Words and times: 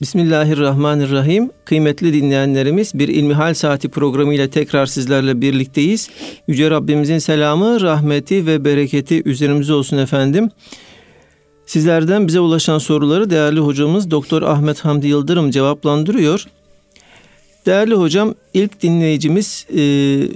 Bismillahirrahmanirrahim. 0.00 1.50
Kıymetli 1.64 2.12
dinleyenlerimiz 2.12 2.94
bir 2.94 3.08
İlmihal 3.08 3.54
Saati 3.54 3.88
programıyla 3.88 4.50
tekrar 4.50 4.86
sizlerle 4.86 5.40
birlikteyiz. 5.40 6.10
Yüce 6.48 6.70
Rabbimizin 6.70 7.18
selamı, 7.18 7.80
rahmeti 7.80 8.46
ve 8.46 8.64
bereketi 8.64 9.22
üzerimize 9.24 9.72
olsun 9.72 9.98
efendim. 9.98 10.50
Sizlerden 11.66 12.28
bize 12.28 12.40
ulaşan 12.40 12.78
soruları 12.78 13.30
değerli 13.30 13.60
hocamız 13.60 14.10
Doktor 14.10 14.42
Ahmet 14.42 14.84
Hamdi 14.84 15.06
Yıldırım 15.06 15.50
cevaplandırıyor. 15.50 16.44
Değerli 17.66 17.94
hocam 17.94 18.34
ilk 18.54 18.82
dinleyicimiz 18.82 19.66
e, 19.70 19.80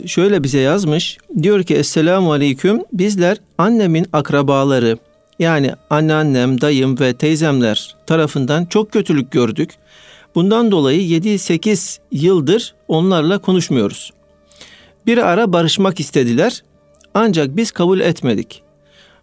şöyle 0.06 0.42
bize 0.42 0.60
yazmış. 0.60 1.18
Diyor 1.42 1.62
ki 1.62 1.74
Esselamu 1.74 2.32
Aleyküm 2.32 2.82
bizler 2.92 3.36
annemin 3.58 4.06
akrabaları 4.12 4.98
yani 5.38 5.72
anneannem, 5.90 6.60
dayım 6.60 7.00
ve 7.00 7.14
teyzemler 7.14 7.96
tarafından 8.06 8.64
çok 8.64 8.92
kötülük 8.92 9.30
gördük. 9.30 9.70
Bundan 10.34 10.70
dolayı 10.70 11.00
7-8 11.00 11.98
yıldır 12.12 12.74
onlarla 12.88 13.38
konuşmuyoruz. 13.38 14.12
Bir 15.06 15.18
ara 15.18 15.52
barışmak 15.52 16.00
istediler 16.00 16.62
ancak 17.14 17.56
biz 17.56 17.70
kabul 17.70 18.00
etmedik. 18.00 18.62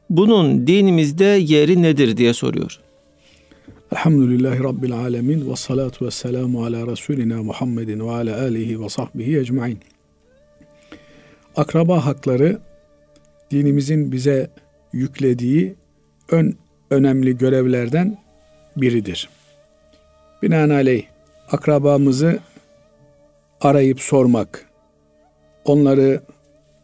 Bunun 0.09 0.67
dinimizde 0.67 1.25
yeri 1.25 1.81
nedir 1.81 2.17
diye 2.17 2.33
soruyor. 2.33 2.79
Elhamdülillahi 3.91 4.63
Rabbil 4.63 4.93
Alemin 4.93 5.51
ve 5.51 5.55
salatu 5.55 6.05
ve 6.05 6.11
selamu 6.11 6.65
ala 6.65 6.87
Resulina 6.87 7.43
Muhammedin 7.43 7.99
ve 7.99 8.11
ala 8.11 8.41
alihi 8.41 8.81
ve 8.81 8.89
sahbihi 8.89 9.37
ecmain. 9.37 9.79
Akraba 11.55 12.05
hakları 12.05 12.59
dinimizin 13.51 14.11
bize 14.11 14.49
yüklediği 14.93 15.75
ön 16.31 16.57
önemli 16.89 17.37
görevlerden 17.37 18.17
biridir. 18.77 19.29
Binaenaleyh 20.41 21.03
akrabamızı 21.51 22.39
arayıp 23.61 24.01
sormak, 24.01 24.69
onları 25.65 26.21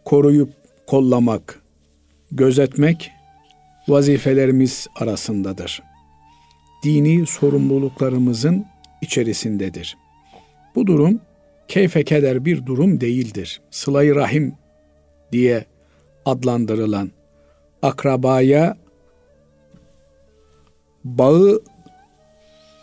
koruyup 0.05 0.49
kollamak, 0.87 1.61
gözetmek 2.31 3.11
vazifelerimiz 3.87 4.87
arasındadır. 4.95 5.83
Dini 6.83 7.27
sorumluluklarımızın 7.27 8.65
içerisindedir. 9.01 9.97
Bu 10.75 10.87
durum 10.87 11.21
keyfe 11.67 12.03
keder 12.03 12.45
bir 12.45 12.65
durum 12.65 13.01
değildir. 13.01 13.61
Sıla-i 13.71 14.15
rahim 14.15 14.55
diye 15.31 15.65
adlandırılan 16.25 17.11
akrabaya 17.81 18.77
bağı 21.05 21.61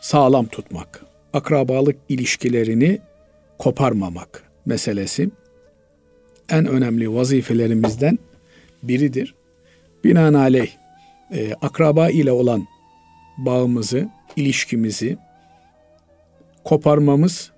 sağlam 0.01 0.47
tutmak, 0.47 1.05
akrabalık 1.33 1.97
ilişkilerini 2.09 2.98
koparmamak 3.59 4.42
meselesi 4.67 5.31
en 6.48 6.67
önemli 6.67 7.15
vazifelerimizden 7.15 8.19
biridir. 8.83 9.34
Binaenaleyh 10.05 10.70
e, 11.33 11.55
akraba 11.55 12.11
ile 12.11 12.33
olan 12.33 12.67
bağımızı, 13.39 14.09
ilişkimizi 14.37 15.19
koparmamız 16.65 17.53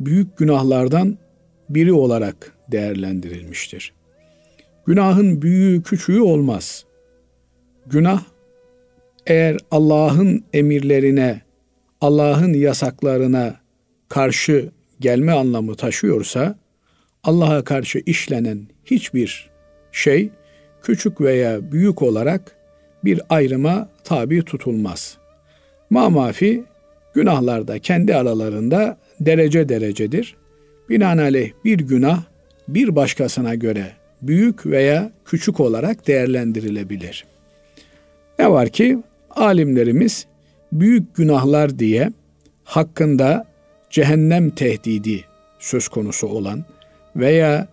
büyük 0.00 0.38
günahlardan 0.38 1.18
biri 1.68 1.92
olarak 1.92 2.56
değerlendirilmiştir. 2.68 3.92
Günahın 4.86 5.42
büyüğü 5.42 5.82
küçüğü 5.82 6.20
olmaz. 6.20 6.84
Günah 7.86 8.22
eğer 9.30 9.56
Allah'ın 9.70 10.44
emirlerine, 10.52 11.40
Allah'ın 12.00 12.52
yasaklarına 12.52 13.56
karşı 14.08 14.70
gelme 15.00 15.32
anlamı 15.32 15.74
taşıyorsa 15.74 16.58
Allah'a 17.24 17.64
karşı 17.64 18.02
işlenen 18.06 18.58
hiçbir 18.84 19.50
şey 19.92 20.30
küçük 20.82 21.20
veya 21.20 21.72
büyük 21.72 22.02
olarak 22.02 22.56
bir 23.04 23.20
ayrıma 23.28 23.88
tabi 24.04 24.42
tutulmaz. 24.42 25.18
Mamafi 25.90 26.64
günahlarda 27.14 27.78
kendi 27.78 28.16
aralarında 28.16 28.98
derece 29.20 29.68
derecedir. 29.68 30.36
Binaenaleyh 30.88 31.52
bir 31.64 31.78
günah 31.78 32.22
bir 32.68 32.96
başkasına 32.96 33.54
göre 33.54 33.92
büyük 34.22 34.66
veya 34.66 35.12
küçük 35.24 35.60
olarak 35.60 36.06
değerlendirilebilir. 36.06 37.24
Ne 38.38 38.50
var 38.50 38.68
ki 38.68 38.98
alimlerimiz 39.30 40.26
büyük 40.72 41.14
günahlar 41.14 41.78
diye 41.78 42.12
hakkında 42.64 43.46
cehennem 43.90 44.50
tehdidi 44.50 45.24
söz 45.58 45.88
konusu 45.88 46.26
olan 46.26 46.64
veya 47.16 47.68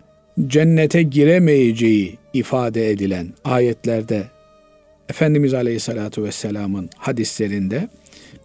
cennete 0.46 1.02
giremeyeceği 1.02 2.18
ifade 2.32 2.90
edilen 2.90 3.28
ayetlerde 3.44 4.24
Efendimiz 5.08 5.54
Aleyhisselatü 5.54 6.24
Vesselam'ın 6.24 6.90
hadislerinde 6.96 7.88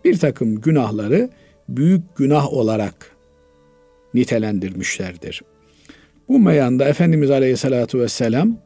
bir 0.06 0.20
takım 0.20 0.62
günahları 0.62 1.30
büyük 1.70 2.16
günah 2.16 2.54
olarak 2.54 3.12
nitelendirmişlerdir. 4.14 5.42
Bu 6.30 6.40
meyanda 6.40 6.86
Efendimiz 6.86 7.32
Aleyhisselatü 7.32 8.00
Vesselam 8.00 8.58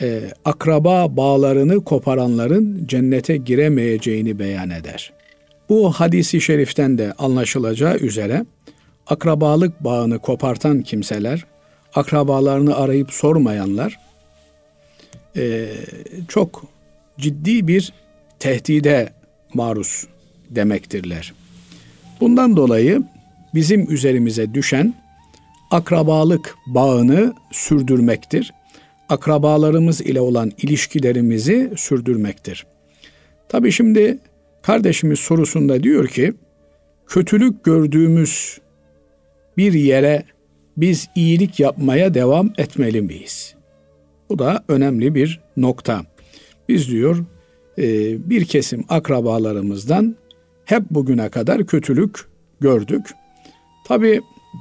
e, 0.00 0.20
akraba 0.44 1.16
bağlarını 1.16 1.84
koparanların 1.84 2.86
cennete 2.86 3.36
giremeyeceğini 3.36 4.38
beyan 4.38 4.70
eder. 4.70 5.12
Bu 5.68 5.92
hadisi 5.92 6.40
şeriften 6.40 6.98
de 6.98 7.12
anlaşılacağı 7.12 7.96
üzere 7.96 8.44
akrabalık 9.06 9.84
bağını 9.84 10.18
kopartan 10.18 10.82
kimseler, 10.82 11.44
akrabalarını 11.94 12.76
arayıp 12.76 13.12
sormayanlar 13.12 13.98
e, 15.36 15.68
çok 16.28 16.64
ciddi 17.18 17.68
bir 17.68 17.92
tehdide 18.38 19.12
maruz 19.54 20.06
demektirler. 20.50 21.34
Bundan 22.20 22.56
dolayı 22.56 23.02
bizim 23.54 23.92
üzerimize 23.92 24.54
düşen 24.54 24.94
akrabalık 25.70 26.56
bağını 26.66 27.34
sürdürmektir 27.52 28.52
akrabalarımız 29.08 30.00
ile 30.00 30.20
olan 30.20 30.52
ilişkilerimizi 30.62 31.72
sürdürmektir. 31.76 32.66
Tabi 33.48 33.72
şimdi 33.72 34.18
kardeşimiz 34.62 35.18
sorusunda 35.18 35.82
diyor 35.82 36.08
ki 36.08 36.34
kötülük 37.06 37.64
gördüğümüz 37.64 38.60
bir 39.56 39.72
yere 39.72 40.24
biz 40.76 41.08
iyilik 41.14 41.60
yapmaya 41.60 42.14
devam 42.14 42.52
etmeli 42.58 43.02
miyiz? 43.02 43.54
Bu 44.28 44.38
da 44.38 44.64
önemli 44.68 45.14
bir 45.14 45.40
nokta. 45.56 46.02
Biz 46.68 46.88
diyor 46.88 47.24
e, 47.78 47.84
bir 48.30 48.44
kesim 48.44 48.84
akrabalarımızdan 48.88 50.16
hep 50.64 50.82
bugüne 50.90 51.28
kadar 51.28 51.66
kötülük 51.66 52.18
gördük. 52.60 53.06
Tabi 53.86 54.20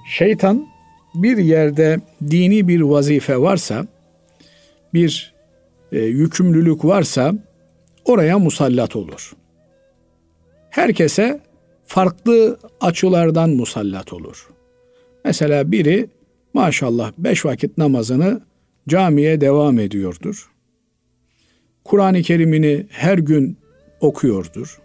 şeytan 0.09 0.67
bir 1.15 1.37
yerde 1.37 1.99
dini 2.29 2.67
bir 2.67 2.81
vazife 2.81 3.37
varsa 3.37 3.87
bir 4.93 5.33
e, 5.91 5.99
yükümlülük 5.99 6.85
varsa 6.85 7.33
oraya 8.05 8.39
musallat 8.39 8.95
olur. 8.95 9.33
Herkese 10.69 11.41
farklı 11.85 12.59
açılardan 12.81 13.49
musallat 13.49 14.13
olur. 14.13 14.47
Mesela 15.25 15.71
biri 15.71 16.09
maşallah 16.53 17.11
beş 17.17 17.45
vakit 17.45 17.77
namazını 17.77 18.41
camiye 18.87 19.41
devam 19.41 19.79
ediyordur. 19.79 20.51
Kur'an-ı 21.83 22.21
Kerim'ini 22.21 22.85
her 22.89 23.17
gün 23.17 23.57
okuyordur. 23.99 24.79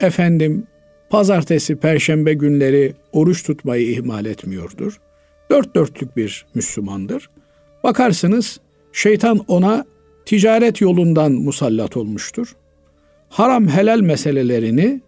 Efendim 0.00 0.66
pazartesi, 1.10 1.76
perşembe 1.76 2.34
günleri 2.34 2.94
oruç 3.12 3.42
tutmayı 3.42 3.90
ihmal 3.90 4.26
etmiyordur. 4.26 5.00
Dört 5.50 5.74
dörtlük 5.74 6.16
bir 6.16 6.46
Müslümandır. 6.54 7.30
Bakarsınız 7.84 8.60
Şeytan 8.92 9.38
ona 9.48 9.84
ticaret 10.24 10.80
yolundan 10.80 11.32
musallat 11.32 11.96
olmuştur. 11.96 12.56
Haram 13.28 13.68
helal 13.68 14.00
meselelerini 14.00 15.00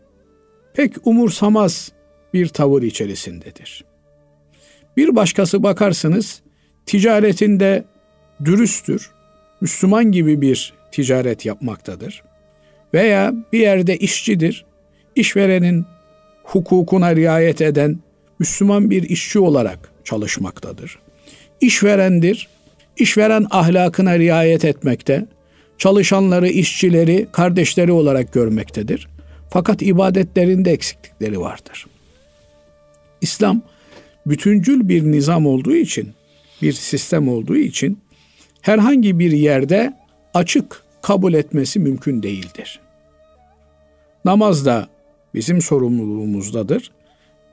pek 0.74 1.06
umursamaz 1.06 1.92
bir 2.34 2.48
tavır 2.48 2.82
içerisindedir. 2.82 3.84
Bir 4.96 5.16
başkası 5.16 5.62
bakarsınız 5.62 6.42
ticaretinde 6.86 7.84
dürüsttür, 8.44 9.10
Müslüman 9.60 10.12
gibi 10.12 10.40
bir 10.40 10.74
ticaret 10.92 11.46
yapmaktadır. 11.46 12.22
Veya 12.94 13.34
bir 13.52 13.58
yerde 13.58 13.96
işçidir, 13.96 14.64
işverenin 15.16 15.86
hukukuna 16.44 17.16
riayet 17.16 17.60
eden 17.60 17.98
Müslüman 18.38 18.90
bir 18.90 19.02
işçi 19.02 19.38
olarak 19.38 19.92
çalışmaktadır. 20.04 20.98
İşverendir, 21.60 22.48
işveren 22.96 23.46
ahlakına 23.50 24.18
riayet 24.18 24.64
etmekte, 24.64 25.26
çalışanları, 25.78 26.48
işçileri 26.48 27.26
kardeşleri 27.32 27.92
olarak 27.92 28.32
görmektedir. 28.32 29.08
Fakat 29.50 29.82
ibadetlerinde 29.82 30.72
eksiklikleri 30.72 31.40
vardır. 31.40 31.86
İslam 33.20 33.62
bütüncül 34.26 34.88
bir 34.88 35.02
nizam 35.02 35.46
olduğu 35.46 35.74
için, 35.74 36.12
bir 36.62 36.72
sistem 36.72 37.28
olduğu 37.28 37.56
için 37.56 37.98
herhangi 38.60 39.18
bir 39.18 39.32
yerde 39.32 39.92
açık 40.34 40.82
kabul 41.02 41.34
etmesi 41.34 41.78
mümkün 41.78 42.22
değildir. 42.22 42.80
Namaz 44.24 44.66
da 44.66 44.88
bizim 45.34 45.62
sorumluluğumuzdadır. 45.62 46.90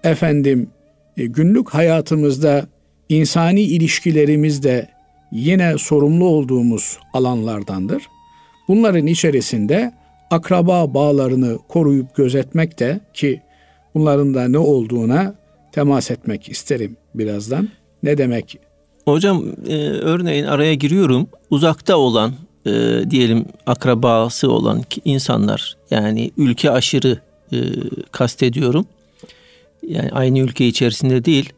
Efendim 0.04 0.70
e, 1.18 1.26
günlük 1.26 1.70
hayatımızda 1.70 2.68
insani 3.10 3.62
ilişkilerimizde 3.62 4.99
yine 5.32 5.78
sorumlu 5.78 6.26
olduğumuz 6.26 6.98
alanlardandır. 7.14 8.08
Bunların 8.68 9.08
içerisinde 9.08 9.94
akraba 10.32 10.94
bağlarını 10.94 11.58
koruyup 11.68 12.16
gözetmek 12.16 12.80
de 12.80 13.00
ki 13.14 13.42
bunların 13.96 14.34
da 14.34 14.48
ne 14.48 14.58
olduğuna 14.58 15.36
temas 15.72 16.12
etmek 16.12 16.50
isterim 16.50 16.98
birazdan. 17.16 17.70
Ne 18.04 18.18
demek? 18.18 18.60
Hocam 19.06 19.44
e, 19.68 19.76
örneğin 19.90 20.44
araya 20.44 20.74
giriyorum. 20.74 21.28
Uzakta 21.50 21.98
olan 21.98 22.34
e, 22.66 22.72
diyelim 23.10 23.46
akrabası 23.66 24.52
olan 24.52 24.84
insanlar 25.06 25.78
yani 25.92 26.32
ülke 26.38 26.72
aşırı 26.72 27.20
e, 27.52 27.58
kastediyorum. 28.12 28.86
Yani 29.88 30.12
aynı 30.12 30.40
ülke 30.40 30.68
içerisinde 30.68 31.26
değil. 31.26 31.54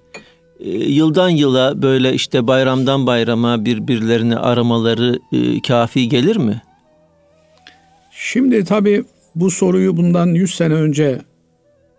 E, 0.62 0.70
yıldan 0.70 1.30
yıla 1.30 1.82
böyle 1.82 2.14
işte 2.14 2.48
bayramdan 2.48 3.08
bayrama 3.08 3.66
birbirlerini 3.66 4.38
aramaları 4.38 5.20
e, 5.32 5.62
kafi 5.62 6.10
gelir 6.10 6.38
mi? 6.38 6.62
Şimdi 8.12 8.66
tabii 8.66 9.04
bu 9.36 9.52
soruyu 9.52 9.98
bundan 9.98 10.28
100 10.28 10.56
sene 10.56 10.74
önce 10.74 11.22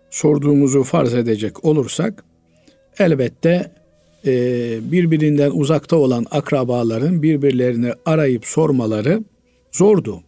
sorduğumuzu 0.09 0.83
farz 0.83 1.13
edecek 1.13 1.65
olursak 1.65 2.23
elbette 2.99 3.71
e, 4.25 4.31
birbirinden 4.91 5.51
uzakta 5.51 5.95
olan 5.95 6.25
akrabaların 6.31 7.23
birbirlerini 7.23 7.93
arayıp 8.05 8.45
sormaları 8.45 9.23
zordu. 9.71 10.23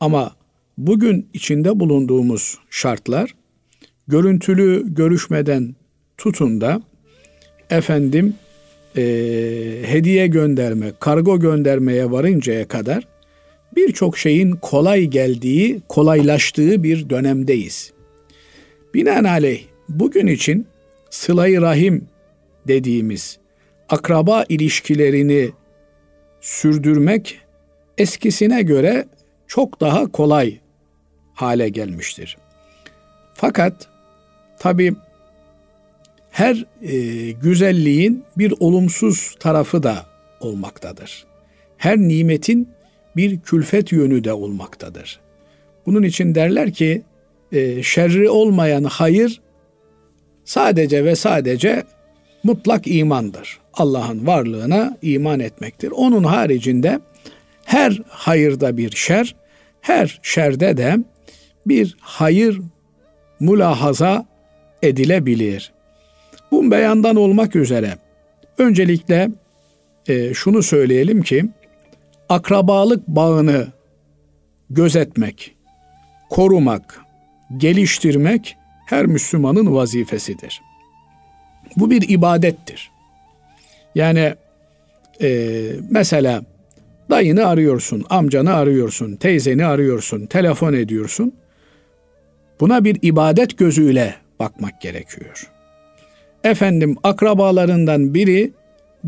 Ama 0.00 0.32
bugün 0.78 1.28
içinde 1.34 1.80
bulunduğumuz 1.80 2.58
şartlar 2.70 3.34
görüntülü 4.08 4.94
görüşmeden 4.94 5.74
tutun 6.18 6.60
da 6.60 6.82
efendim 7.70 8.34
e, 8.96 9.02
hediye 9.84 10.26
gönderme, 10.26 10.92
kargo 11.00 11.40
göndermeye 11.40 12.10
varıncaya 12.10 12.68
kadar 12.68 13.04
birçok 13.76 14.18
şeyin 14.18 14.52
kolay 14.52 15.04
geldiği, 15.04 15.80
kolaylaştığı 15.88 16.82
bir 16.82 17.10
dönemdeyiz. 17.10 17.92
Binaenaleyh 18.94 19.62
bugün 19.88 20.26
için 20.26 20.66
sıla 21.10 21.62
rahim 21.62 22.04
dediğimiz 22.68 23.38
akraba 23.88 24.44
ilişkilerini 24.48 25.50
sürdürmek 26.40 27.40
eskisine 27.98 28.62
göre 28.62 29.04
çok 29.46 29.80
daha 29.80 30.12
kolay 30.12 30.58
hale 31.34 31.68
gelmiştir. 31.68 32.36
Fakat 33.34 33.88
tabi 34.58 34.94
her 36.38 36.64
e, 36.82 37.30
güzelliğin 37.30 38.24
bir 38.36 38.54
olumsuz 38.60 39.34
tarafı 39.40 39.82
da 39.82 40.06
olmaktadır. 40.40 41.26
Her 41.76 41.98
nimetin 41.98 42.68
bir 43.16 43.40
külfet 43.40 43.92
yönü 43.92 44.24
de 44.24 44.32
olmaktadır. 44.32 45.20
Bunun 45.86 46.02
için 46.02 46.34
derler 46.34 46.72
ki 46.72 47.02
e, 47.52 47.82
şerri 47.82 48.30
olmayan 48.30 48.84
hayır 48.84 49.40
sadece 50.44 51.04
ve 51.04 51.16
sadece 51.16 51.84
mutlak 52.42 52.86
imandır. 52.86 53.58
Allah'ın 53.74 54.26
varlığına 54.26 54.96
iman 55.02 55.40
etmektir. 55.40 55.90
Onun 55.90 56.24
haricinde 56.24 57.00
her 57.64 58.00
hayırda 58.08 58.76
bir 58.76 58.90
şer, 58.90 59.34
her 59.80 60.20
şerde 60.22 60.76
de 60.76 60.96
bir 61.66 61.96
hayır 62.00 62.60
mülahaza 63.40 64.26
edilebilir. 64.82 65.77
Bu 66.50 66.70
beyandan 66.70 67.16
olmak 67.16 67.56
üzere 67.56 67.98
öncelikle 68.58 69.30
e, 70.08 70.34
şunu 70.34 70.62
söyleyelim 70.62 71.22
ki 71.22 71.48
akrabalık 72.28 73.08
bağını 73.08 73.66
gözetmek, 74.70 75.56
korumak, 76.30 77.00
geliştirmek 77.56 78.56
her 78.86 79.06
Müslümanın 79.06 79.74
vazifesidir. 79.74 80.62
Bu 81.76 81.90
bir 81.90 82.08
ibadettir. 82.08 82.90
Yani 83.94 84.34
e, 85.22 85.60
mesela 85.90 86.42
dayını 87.10 87.46
arıyorsun, 87.46 88.04
amcanı 88.10 88.54
arıyorsun, 88.54 89.16
teyzeni 89.16 89.66
arıyorsun, 89.66 90.26
telefon 90.26 90.72
ediyorsun. 90.72 91.32
Buna 92.60 92.84
bir 92.84 92.98
ibadet 93.02 93.58
gözüyle 93.58 94.14
bakmak 94.38 94.80
gerekiyor. 94.80 95.57
Efendim 96.44 96.96
akrabalarından 97.02 98.14
biri 98.14 98.52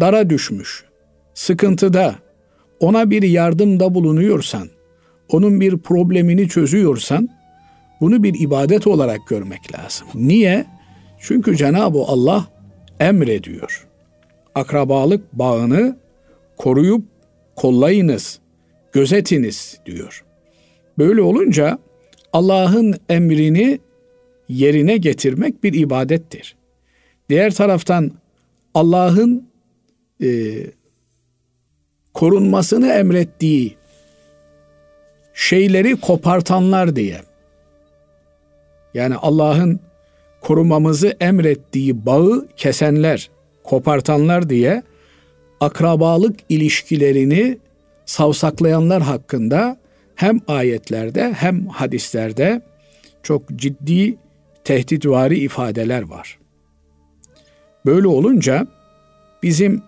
dara 0.00 0.30
düşmüş, 0.30 0.84
sıkıntıda, 1.34 2.14
ona 2.80 3.10
bir 3.10 3.22
yardımda 3.22 3.94
bulunuyorsan, 3.94 4.68
onun 5.28 5.60
bir 5.60 5.78
problemini 5.78 6.48
çözüyorsan, 6.48 7.28
bunu 8.00 8.22
bir 8.22 8.40
ibadet 8.40 8.86
olarak 8.86 9.26
görmek 9.28 9.78
lazım. 9.78 10.08
Niye? 10.14 10.66
Çünkü 11.18 11.56
Cenab-ı 11.56 11.98
Allah 11.98 12.46
emrediyor. 13.00 13.86
Akrabalık 14.54 15.32
bağını 15.32 15.96
koruyup 16.56 17.04
kollayınız, 17.56 18.38
gözetiniz 18.92 19.80
diyor. 19.86 20.24
Böyle 20.98 21.22
olunca 21.22 21.78
Allah'ın 22.32 22.94
emrini 23.08 23.78
yerine 24.48 24.96
getirmek 24.96 25.64
bir 25.64 25.74
ibadettir. 25.74 26.56
Diğer 27.30 27.54
taraftan 27.54 28.10
Allah'ın 28.74 29.48
e, 30.22 30.28
korunmasını 32.14 32.92
emrettiği 32.92 33.76
şeyleri 35.34 36.00
kopartanlar 36.00 36.96
diye 36.96 37.20
yani 38.94 39.16
Allah'ın 39.16 39.80
korumamızı 40.40 41.16
emrettiği 41.20 42.06
bağı 42.06 42.48
kesenler, 42.56 43.30
kopartanlar 43.64 44.50
diye 44.50 44.82
akrabalık 45.60 46.40
ilişkilerini 46.48 47.58
savsaklayanlar 48.06 49.02
hakkında 49.02 49.76
hem 50.14 50.40
ayetlerde 50.48 51.32
hem 51.32 51.66
hadislerde 51.66 52.62
çok 53.22 53.48
ciddi 53.56 54.16
tehditvari 54.64 55.38
ifadeler 55.38 56.02
var. 56.02 56.39
Böyle 57.86 58.06
olunca 58.06 58.66
bizim 59.42 59.82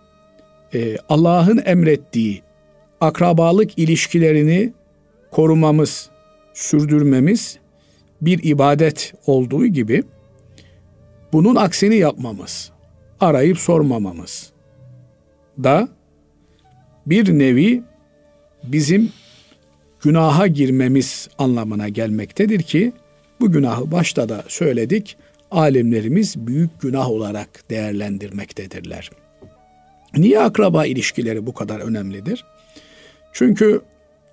e, 0.75 0.97
Allah'ın 1.09 1.63
emrettiği 1.65 2.43
akrabalık 3.01 3.79
ilişkilerini 3.79 4.73
korumamız, 5.31 6.11
sürdürmemiz 6.55 7.59
bir 8.23 8.41
ibadet 8.43 9.13
olduğu 9.27 9.67
gibi 9.67 10.05
bunun 11.33 11.57
aksini 11.57 11.97
yapmamız, 11.97 12.73
arayıp 13.21 13.59
sormamamız 13.59 14.53
da 15.63 15.89
bir 17.07 17.39
nevi 17.39 17.83
bizim 18.65 19.13
günaha 20.03 20.55
girmemiz 20.55 21.29
anlamına 21.39 21.89
gelmektedir 21.89 22.63
ki 22.63 22.93
bu 23.41 23.53
günahı 23.53 23.91
başta 23.91 24.29
da 24.29 24.45
söyledik 24.49 25.17
alimlerimiz 25.53 26.47
büyük 26.47 26.81
günah 26.81 27.11
olarak 27.11 27.71
değerlendirmektedirler. 27.71 29.11
Niye 30.17 30.41
akraba 30.41 30.87
ilişkileri 30.87 31.47
bu 31.47 31.55
kadar 31.55 31.81
önemlidir? 31.81 32.45
Çünkü 33.33 33.81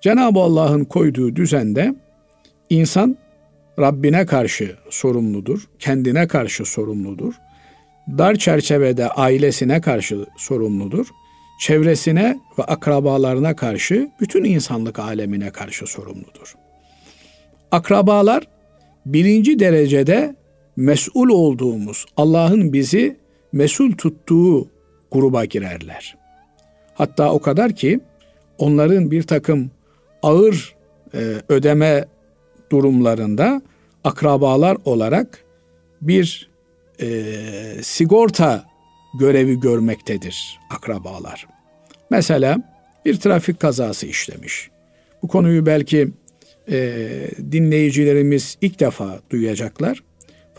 Cenab-ı 0.00 0.40
Allah'ın 0.40 0.84
koyduğu 0.84 1.36
düzende 1.36 1.94
insan 2.70 3.16
Rabbine 3.78 4.26
karşı 4.26 4.76
sorumludur, 4.90 5.68
kendine 5.78 6.28
karşı 6.28 6.64
sorumludur. 6.64 7.34
Dar 8.18 8.34
çerçevede 8.34 9.08
ailesine 9.08 9.80
karşı 9.80 10.26
sorumludur. 10.36 11.06
Çevresine 11.60 12.38
ve 12.58 12.62
akrabalarına 12.62 13.56
karşı 13.56 14.10
bütün 14.20 14.44
insanlık 14.44 14.98
alemine 14.98 15.50
karşı 15.50 15.86
sorumludur. 15.86 16.54
Akrabalar 17.70 18.48
birinci 19.06 19.58
derecede 19.58 20.34
mesul 20.80 21.28
olduğumuz, 21.28 22.06
Allah'ın 22.16 22.72
bizi 22.72 23.16
mesul 23.52 23.92
tuttuğu 23.92 24.68
gruba 25.10 25.44
girerler. 25.44 26.16
Hatta 26.94 27.32
o 27.32 27.38
kadar 27.38 27.76
ki 27.76 28.00
onların 28.58 29.10
bir 29.10 29.22
takım 29.22 29.70
ağır 30.22 30.74
e, 31.14 31.18
ödeme 31.48 32.04
durumlarında 32.72 33.62
akrabalar 34.04 34.76
olarak 34.84 35.44
bir 36.02 36.50
e, 37.00 37.06
sigorta 37.82 38.64
görevi 39.18 39.60
görmektedir 39.60 40.58
akrabalar. 40.70 41.46
Mesela 42.10 42.62
bir 43.04 43.16
trafik 43.16 43.60
kazası 43.60 44.06
işlemiş. 44.06 44.70
Bu 45.22 45.28
konuyu 45.28 45.66
belki 45.66 46.08
e, 46.70 46.98
dinleyicilerimiz 47.52 48.58
ilk 48.60 48.80
defa 48.80 49.20
duyacaklar. 49.30 50.02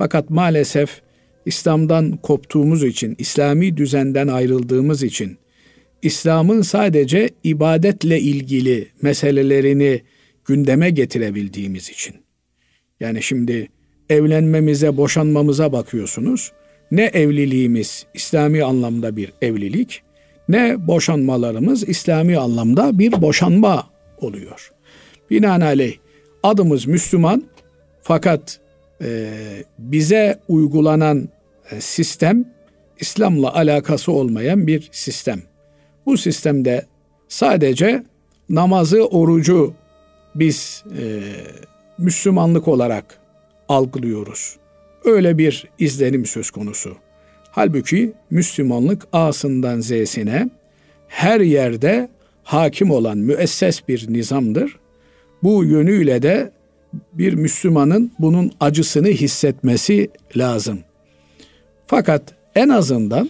Fakat 0.02 0.30
maalesef 0.30 1.02
İslam'dan 1.46 2.18
koptuğumuz 2.18 2.84
için, 2.84 3.16
İslami 3.18 3.78
düzenden 3.78 4.28
ayrıldığımız 4.28 5.04
için, 5.04 5.38
İslam'ın 6.02 6.62
sadece 6.62 7.30
ibadetle 7.44 8.20
ilgili 8.20 8.88
meselelerini 9.02 10.02
gündeme 10.46 10.90
getirebildiğimiz 10.90 11.90
için. 11.90 12.16
Yani 13.00 13.24
şimdi 13.24 13.70
evlenmemize, 14.10 14.98
boşanmamıza 14.98 15.72
bakıyorsunuz. 15.72 16.52
Ne 16.92 17.04
evliliğimiz 17.04 18.06
İslami 18.14 18.64
anlamda 18.64 19.16
bir 19.16 19.34
evlilik, 19.42 20.02
ne 20.50 20.88
boşanmalarımız 20.88 21.90
İslami 21.90 22.38
anlamda 22.38 23.00
bir 23.00 23.22
boşanma 23.22 23.90
oluyor. 24.18 24.72
Binaenaleyh 25.30 25.98
adımız 26.44 26.86
Müslüman 26.88 27.44
fakat 28.02 28.62
bize 29.80 30.40
uygulanan 30.48 31.30
e, 31.72 31.82
sistem 31.82 32.46
İslam'la 33.00 33.56
alakası 33.56 34.12
olmayan 34.12 34.68
bir 34.68 34.90
sistem. 34.92 35.42
Bu 36.06 36.18
sistemde 36.18 36.86
sadece 37.28 38.04
namazı, 38.50 39.06
orucu 39.06 39.74
biz 40.36 40.84
e, 40.98 41.22
Müslümanlık 41.98 42.68
olarak 42.68 43.20
algılıyoruz. 43.70 44.56
Öyle 45.06 45.38
bir 45.38 45.68
izlenim 45.80 46.26
söz 46.26 46.52
konusu. 46.52 46.98
Halbuki 47.52 48.14
Müslümanlık 48.30 49.08
A'sından 49.14 49.82
Z'sine 49.82 50.50
her 51.08 51.40
yerde 51.40 52.10
hakim 52.44 52.92
olan 52.92 53.18
müesses 53.18 53.88
bir 53.88 54.14
nizamdır. 54.14 54.80
Bu 55.44 55.64
yönüyle 55.64 56.22
de 56.22 56.52
bir 57.14 57.34
Müslümanın 57.34 58.12
bunun 58.20 58.52
acısını 58.60 59.08
hissetmesi 59.08 60.10
lazım. 60.38 60.80
Fakat 61.88 62.22
en 62.56 62.70
azından 62.70 63.30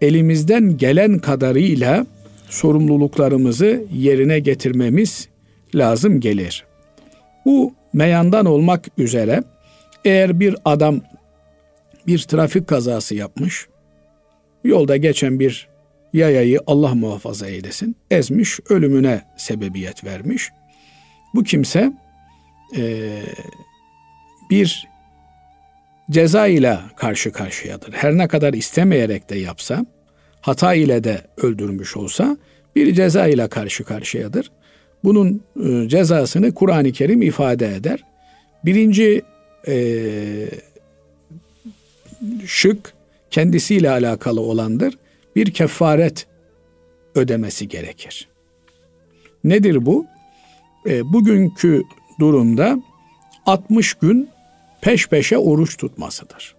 elimizden 0.00 0.76
gelen 0.76 1.18
kadarıyla 1.18 2.06
sorumluluklarımızı 2.48 3.84
yerine 3.92 4.38
getirmemiz 4.38 5.28
lazım 5.74 6.20
gelir. 6.20 6.64
Bu 7.44 7.74
meyandan 7.92 8.46
olmak 8.46 8.88
üzere 8.98 9.44
eğer 10.04 10.40
bir 10.40 10.56
adam 10.64 11.00
bir 12.06 12.18
trafik 12.18 12.66
kazası 12.66 13.14
yapmış, 13.14 13.68
yolda 14.64 14.96
geçen 14.96 15.40
bir 15.40 15.68
yayayı 16.12 16.60
Allah 16.66 16.94
muhafaza 16.94 17.46
eylesin, 17.46 17.96
ezmiş, 18.10 18.60
ölümüne 18.70 19.22
sebebiyet 19.36 20.04
vermiş. 20.04 20.50
Bu 21.34 21.42
kimse 21.42 21.92
e, 22.76 23.12
bir 24.50 24.88
ceza 26.10 26.46
ile 26.46 26.78
karşı 26.96 27.32
karşıyadır. 27.32 27.92
Her 27.92 28.18
ne 28.18 28.28
kadar 28.28 28.54
istemeyerek 28.54 29.30
de 29.30 29.38
yapsa, 29.38 29.86
hata 30.40 30.74
ile 30.74 31.04
de 31.04 31.20
öldürmüş 31.36 31.96
olsa 31.96 32.36
bir 32.76 32.94
ceza 32.94 33.26
ile 33.26 33.48
karşı 33.48 33.84
karşıyadır. 33.84 34.50
Bunun 35.04 35.42
e, 35.64 35.88
cezasını 35.88 36.54
Kur'an-ı 36.54 36.92
Kerim 36.92 37.22
ifade 37.22 37.74
eder. 37.74 38.04
Birinci 38.64 39.22
e, 39.68 39.76
şık 42.46 42.94
kendisiyle 43.30 43.90
alakalı 43.90 44.40
olandır. 44.40 44.98
Bir 45.36 45.50
kefaret 45.50 46.26
ödemesi 47.14 47.68
gerekir. 47.68 48.28
Nedir 49.44 49.86
bu? 49.86 50.06
E, 50.88 51.12
bugünkü 51.12 51.82
durumda 52.20 52.78
60 53.46 53.94
gün 53.94 54.28
peş 54.80 55.08
peşe 55.08 55.38
oruç 55.38 55.76
tutmasıdır. 55.76 56.54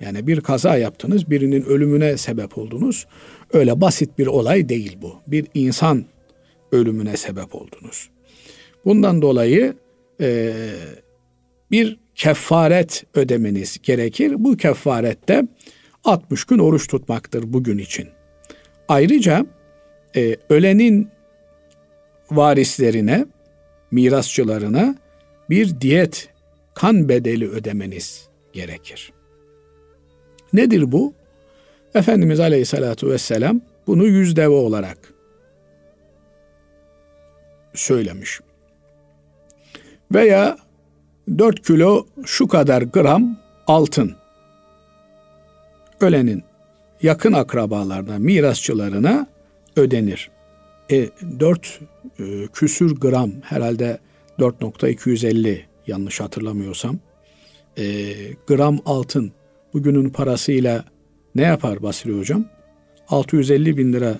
Yani 0.00 0.26
bir 0.26 0.40
kaza 0.40 0.76
yaptınız, 0.76 1.30
birinin 1.30 1.62
ölümüne 1.62 2.16
sebep 2.16 2.58
oldunuz. 2.58 3.06
Öyle 3.52 3.80
basit 3.80 4.18
bir 4.18 4.26
olay 4.26 4.68
değil 4.68 4.98
bu. 5.02 5.14
Bir 5.26 5.46
insan 5.54 6.04
ölümüne 6.72 7.16
sebep 7.16 7.54
oldunuz. 7.54 8.10
Bundan 8.84 9.22
dolayı 9.22 9.74
e, 10.20 10.52
bir 11.70 11.98
kefaret 12.14 13.04
ödemeniz 13.14 13.78
gerekir. 13.82 14.34
Bu 14.38 14.56
kefarette 14.56 15.42
60 16.04 16.44
gün 16.44 16.58
oruç 16.58 16.88
tutmaktır 16.88 17.52
bugün 17.52 17.78
için. 17.78 18.08
Ayrıca 18.88 19.46
e, 20.16 20.36
ölenin 20.48 21.08
varislerine, 22.30 23.26
mirasçılarına 23.90 24.94
bir 25.50 25.80
diyet, 25.80 26.28
kan 26.74 27.08
bedeli 27.08 27.48
ödemeniz 27.50 28.28
gerekir. 28.52 29.12
Nedir 30.52 30.92
bu? 30.92 31.14
Efendimiz 31.94 32.40
Aleyhisselatü 32.40 33.10
Vesselam 33.10 33.60
bunu 33.86 34.06
yüz 34.06 34.36
deve 34.36 34.54
olarak 34.54 34.98
söylemiş. 37.74 38.40
Veya 40.14 40.58
4 41.38 41.66
kilo 41.66 42.06
şu 42.24 42.48
kadar 42.48 42.82
gram 42.82 43.38
altın 43.66 44.16
ölenin 46.00 46.44
yakın 47.02 47.32
akrabalarına, 47.32 48.18
mirasçılarına 48.18 49.26
ödenir. 49.76 50.30
E, 50.90 51.08
4 51.40 51.80
e, 52.18 52.46
küsür 52.52 52.96
gram 53.00 53.30
herhalde 53.42 53.98
4.250 54.38 55.58
yanlış 55.86 56.20
hatırlamıyorsam 56.20 56.98
e, 57.78 58.14
gram 58.46 58.78
altın 58.86 59.32
bugünün 59.74 60.10
parasıyla 60.10 60.84
ne 61.34 61.42
yapar 61.42 61.82
Basri 61.82 62.18
Hocam? 62.18 62.44
650 63.08 63.76
bin 63.76 63.92
lira 63.92 64.18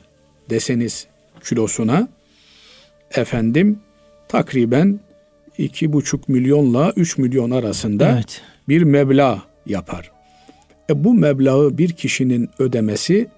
deseniz 0.50 1.07
kilosuna 1.45 2.09
efendim 3.14 3.78
takriben 4.28 5.00
iki 5.59 5.93
buçuk 5.93 6.28
milyonla 6.28 6.93
üç 6.97 7.19
milyon 7.19 7.50
arasında 7.50 8.12
evet. 8.12 8.43
bir 8.69 8.83
meblağ 8.83 9.43
yapar. 9.66 10.12
E 10.90 11.05
bu 11.05 11.14
meblağı 11.14 11.78
bir 11.78 11.93
kişinin 11.93 12.50
ödemesi 12.59 13.28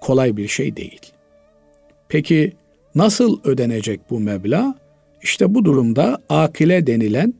kolay 0.00 0.36
bir 0.36 0.48
şey 0.48 0.76
değil. 0.76 1.00
Peki 2.08 2.52
nasıl 2.96 3.40
ödenecek 3.44 4.00
bu 4.10 4.20
meblağ? 4.20 4.74
İşte 5.22 5.54
bu 5.54 5.64
durumda 5.64 6.18
akile 6.28 6.86
denilen 6.86 7.34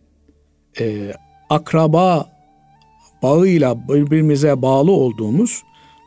e, 0.81 1.13
akraba 1.51 2.27
bağıyla 3.23 3.89
birbirimize 3.89 4.63
bağlı 4.63 4.93
olduğumuz 4.93 5.63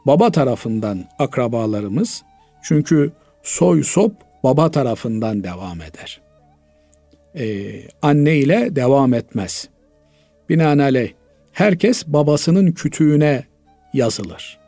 baba 0.05 0.31
tarafından 0.31 1.05
akrabalarımız 1.19 2.23
çünkü 2.63 3.11
soy 3.43 3.83
sop 3.83 4.13
baba 4.43 4.71
tarafından 4.71 5.43
devam 5.43 5.81
eder. 5.81 6.21
Ee, 7.35 7.81
anne 8.01 8.37
ile 8.37 8.75
devam 8.75 9.13
etmez. 9.13 9.69
Binaenaleyh 10.49 11.11
herkes 11.51 12.07
babasının 12.07 12.71
kütüğüne 12.71 13.43
yazılır. 13.93 14.59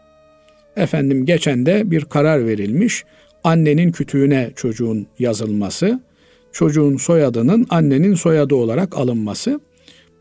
Efendim 0.76 1.26
geçen 1.26 1.66
de 1.66 1.92
bir 1.92 2.06
karar 2.06 2.46
verilmiş. 2.46 3.06
Annenin 3.44 3.92
kütüğüne 3.92 4.52
çocuğun 4.56 5.08
yazılması, 5.20 6.02
çocuğun 6.52 6.98
soyadının 6.98 7.68
annenin 7.70 8.14
soyadı 8.16 8.56
olarak 8.56 8.98
alınması. 8.98 9.60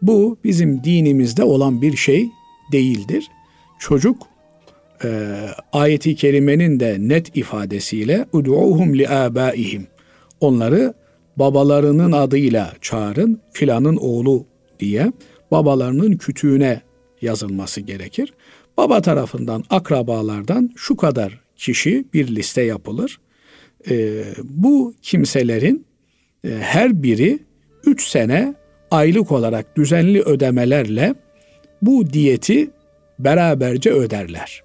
Bu 0.03 0.39
bizim 0.45 0.85
dinimizde 0.85 1.45
olan 1.45 1.83
bir 1.83 1.97
şey 1.97 2.29
değildir. 2.73 3.29
Çocuk 3.79 4.17
e, 5.05 5.37
ayeti 5.73 6.17
kerimenin 6.17 6.81
de 6.81 6.97
net 7.00 7.37
ifadesiyle 7.37 8.27
ud'uhum 8.33 8.99
li 8.99 9.09
abaihim. 9.09 9.87
Onları 10.41 10.95
babalarının 11.37 12.12
adıyla 12.12 12.73
çağırın 12.81 13.41
filanın 13.53 13.97
oğlu 13.97 14.47
diye 14.81 15.12
babalarının 15.50 16.17
kütüğüne 16.17 16.81
yazılması 17.23 17.81
gerekir. 17.81 18.33
Baba 18.77 19.00
tarafından 19.00 19.65
akrabalardan 19.71 20.71
şu 20.77 20.97
kadar 20.97 21.41
kişi 21.61 22.05
bir 22.14 22.37
liste 22.37 22.62
yapılır. 22.62 23.21
E, 23.90 24.25
bu 24.45 24.95
kimselerin 25.02 25.87
e, 26.45 26.49
her 26.49 27.02
biri 27.02 27.38
3 27.87 28.09
sene 28.09 28.55
aylık 28.90 29.33
olarak 29.33 29.76
düzenli 29.76 30.23
ödemelerle 30.23 31.14
bu 31.83 32.11
diyeti 32.12 32.71
beraberce 33.19 33.90
öderler. 33.90 34.62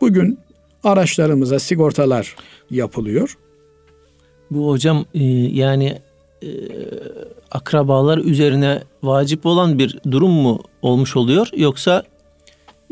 Bugün 0.00 0.38
araçlarımıza 0.84 1.58
sigortalar 1.58 2.36
yapılıyor. 2.70 3.38
Bu 4.50 4.68
hocam 4.68 5.04
e, 5.14 5.24
yani 5.52 5.98
e, 6.42 6.48
akrabalar 7.50 8.18
üzerine 8.18 8.82
vacip 9.02 9.46
olan 9.46 9.78
bir 9.78 9.98
durum 10.10 10.32
mu 10.32 10.60
olmuş 10.82 11.16
oluyor 11.16 11.48
yoksa 11.56 12.02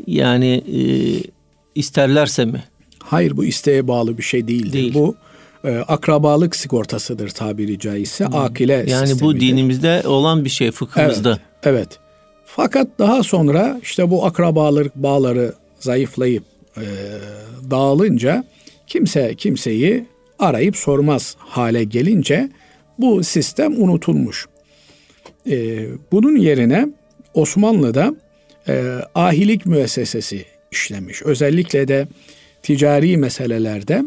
yani 0.07 0.65
e, 0.73 0.81
isterlerse 1.75 2.45
mi? 2.45 2.65
Hayır 2.99 3.37
bu 3.37 3.45
isteğe 3.45 3.89
bağlı 3.89 4.19
bir 4.19 4.23
şey 4.23 4.49
değildir. 4.49 4.73
Değil. 4.73 4.95
Bu 4.95 5.17
e, 5.65 5.77
akrabalık 5.77 6.57
sigortasıdır 6.57 7.29
tabiri 7.29 7.79
caizse. 7.79 8.27
Hmm. 8.27 8.37
Akile 8.37 8.73
Yani 8.73 9.09
sistemidir. 9.09 9.21
bu 9.21 9.41
dinimizde 9.41 10.03
olan 10.07 10.45
bir 10.45 10.51
şey 10.51 10.71
fıkhımızda. 10.71 11.31
Evet, 11.31 11.41
evet. 11.63 11.99
Fakat 12.47 12.89
daha 12.99 13.23
sonra 13.23 13.79
işte 13.83 14.11
bu 14.11 14.27
akrabalık 14.27 14.97
bağları 14.97 15.55
zayıflayıp 15.81 16.45
e, 16.77 16.85
dağılınca 17.71 18.45
kimse 18.87 19.35
kimseyi 19.35 20.07
arayıp 20.39 20.77
sormaz 20.77 21.37
hale 21.39 21.85
gelince 21.85 22.49
bu 22.99 23.25
sistem 23.25 23.83
unutulmuş. 23.83 24.47
E, 25.51 25.87
bunun 26.13 26.37
yerine 26.37 26.89
Osmanlı'da 27.35 28.15
e, 28.69 28.99
ahilik 29.15 29.67
müessesesi 29.67 30.45
işlemiş. 30.75 31.23
Özellikle 31.23 31.89
de 31.89 32.09
ticari 32.63 33.17
meselelerde 33.17 34.03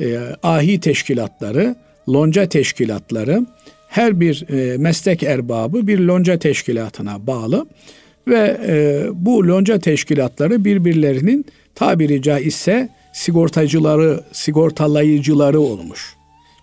e, 0.00 0.18
ahi 0.42 0.80
teşkilatları, 0.80 1.76
lonca 2.08 2.48
teşkilatları 2.48 3.46
her 3.88 4.20
bir 4.20 4.48
e, 4.48 4.76
meslek 4.76 5.22
erbabı 5.22 5.86
bir 5.86 5.98
lonca 5.98 6.38
teşkilatına 6.38 7.26
bağlı 7.26 7.66
ve 8.28 8.60
e, 8.66 9.04
bu 9.12 9.48
lonca 9.48 9.78
teşkilatları 9.78 10.64
birbirlerinin 10.64 11.44
tabiri 11.74 12.22
caizse 12.22 12.88
sigortacıları, 13.12 14.20
sigortalayıcıları 14.32 15.60
olmuş. 15.60 16.14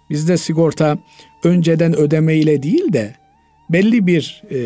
Bizde 0.10 0.38
sigorta 0.38 0.98
önceden 1.43 1.98
ödeme 1.98 2.36
ile 2.36 2.63
değil 2.63 2.93
de 2.93 3.15
belli 3.69 4.07
bir 4.07 4.41
e, 4.51 4.57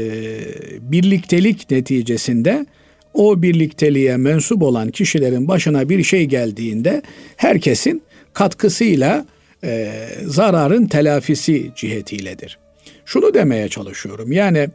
birliktelik 0.91 1.71
neticesinde 1.71 2.65
o 3.13 3.41
birlikteliğe 3.41 4.17
mensup 4.17 4.61
olan 4.61 4.89
kişilerin 4.89 5.47
başına 5.47 5.89
bir 5.89 6.03
şey 6.03 6.25
geldiğinde 6.25 7.01
herkesin 7.37 8.01
katkısıyla 8.33 9.25
e, 9.63 9.91
zararın 10.25 10.87
telafisi 10.87 11.71
cihetiyledir. 11.75 12.59
Şunu 13.05 13.33
demeye 13.33 13.69
çalışıyorum. 13.69 14.31
Yani 14.31 14.69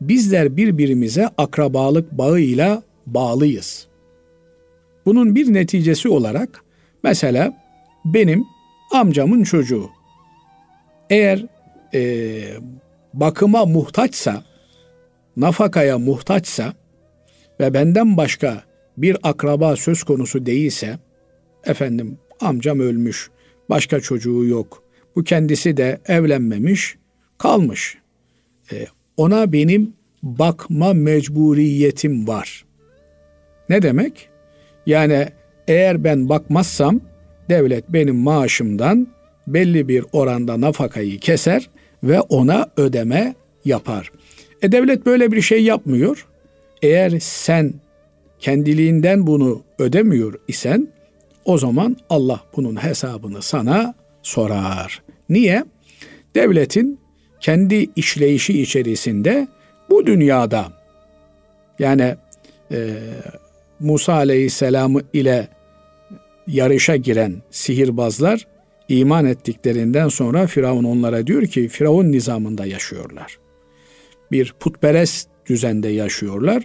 bizler 0.00 0.56
birbirimize 0.56 1.28
akrabalık 1.38 2.12
bağıyla 2.12 2.82
bağlıyız. 3.06 3.86
Bunun 5.06 5.34
bir 5.34 5.54
neticesi 5.54 6.08
olarak 6.08 6.64
mesela 7.02 7.56
benim 8.04 8.44
amcamın 8.92 9.44
çocuğu 9.44 9.90
eğer 11.10 11.46
e, 11.94 12.40
bakıma 13.14 13.64
muhtaçsa, 13.66 14.44
nafakaya 15.36 15.98
muhtaçsa 15.98 16.72
ve 17.60 17.74
benden 17.74 18.16
başka 18.16 18.62
bir 18.96 19.16
akraba 19.22 19.76
söz 19.76 20.02
konusu 20.02 20.46
değilse, 20.46 20.98
efendim 21.64 22.18
amcam 22.40 22.80
ölmüş, 22.80 23.30
başka 23.70 24.00
çocuğu 24.00 24.44
yok, 24.44 24.82
bu 25.16 25.24
kendisi 25.24 25.76
de 25.76 26.00
evlenmemiş, 26.06 26.96
kalmış. 27.38 27.98
E, 28.72 28.86
ona 29.16 29.52
benim 29.52 29.92
bakma 30.22 30.92
mecburiyetim 30.92 32.28
var. 32.28 32.64
Ne 33.68 33.82
demek? 33.82 34.28
Yani 34.86 35.28
eğer 35.68 36.04
ben 36.04 36.28
bakmazsam 36.28 37.00
devlet 37.48 37.92
benim 37.92 38.16
maaşımdan 38.16 39.08
belli 39.46 39.88
bir 39.88 40.04
oranda 40.12 40.60
nafakayı 40.60 41.18
keser 41.18 41.70
ve 42.02 42.20
ona 42.20 42.70
ödeme 42.76 43.34
yapar. 43.64 44.12
E 44.62 44.72
devlet 44.72 45.06
böyle 45.06 45.32
bir 45.32 45.40
şey 45.40 45.64
yapmıyor. 45.64 46.27
Eğer 46.82 47.18
sen 47.20 47.74
kendiliğinden 48.38 49.26
bunu 49.26 49.62
ödemiyor 49.78 50.40
isen 50.48 50.88
o 51.44 51.58
zaman 51.58 51.96
Allah 52.10 52.40
bunun 52.56 52.84
hesabını 52.84 53.42
sana 53.42 53.94
sorar. 54.22 55.02
Niye? 55.28 55.64
Devletin 56.34 57.00
kendi 57.40 57.90
işleyişi 57.96 58.62
içerisinde 58.62 59.48
bu 59.90 60.06
dünyada 60.06 60.72
yani 61.78 62.16
e, 62.72 62.94
Musa 63.80 64.12
Aleyhisselam 64.12 64.96
ile 65.12 65.48
yarışa 66.46 66.96
giren 66.96 67.42
sihirbazlar 67.50 68.46
iman 68.88 69.24
ettiklerinden 69.24 70.08
sonra 70.08 70.46
Firavun 70.46 70.84
onlara 70.84 71.26
diyor 71.26 71.46
ki 71.46 71.68
Firavun 71.68 72.12
nizamında 72.12 72.66
yaşıyorlar. 72.66 73.38
Bir 74.32 74.54
putperest 74.60 75.28
düzende 75.48 75.88
yaşıyorlar. 75.88 76.62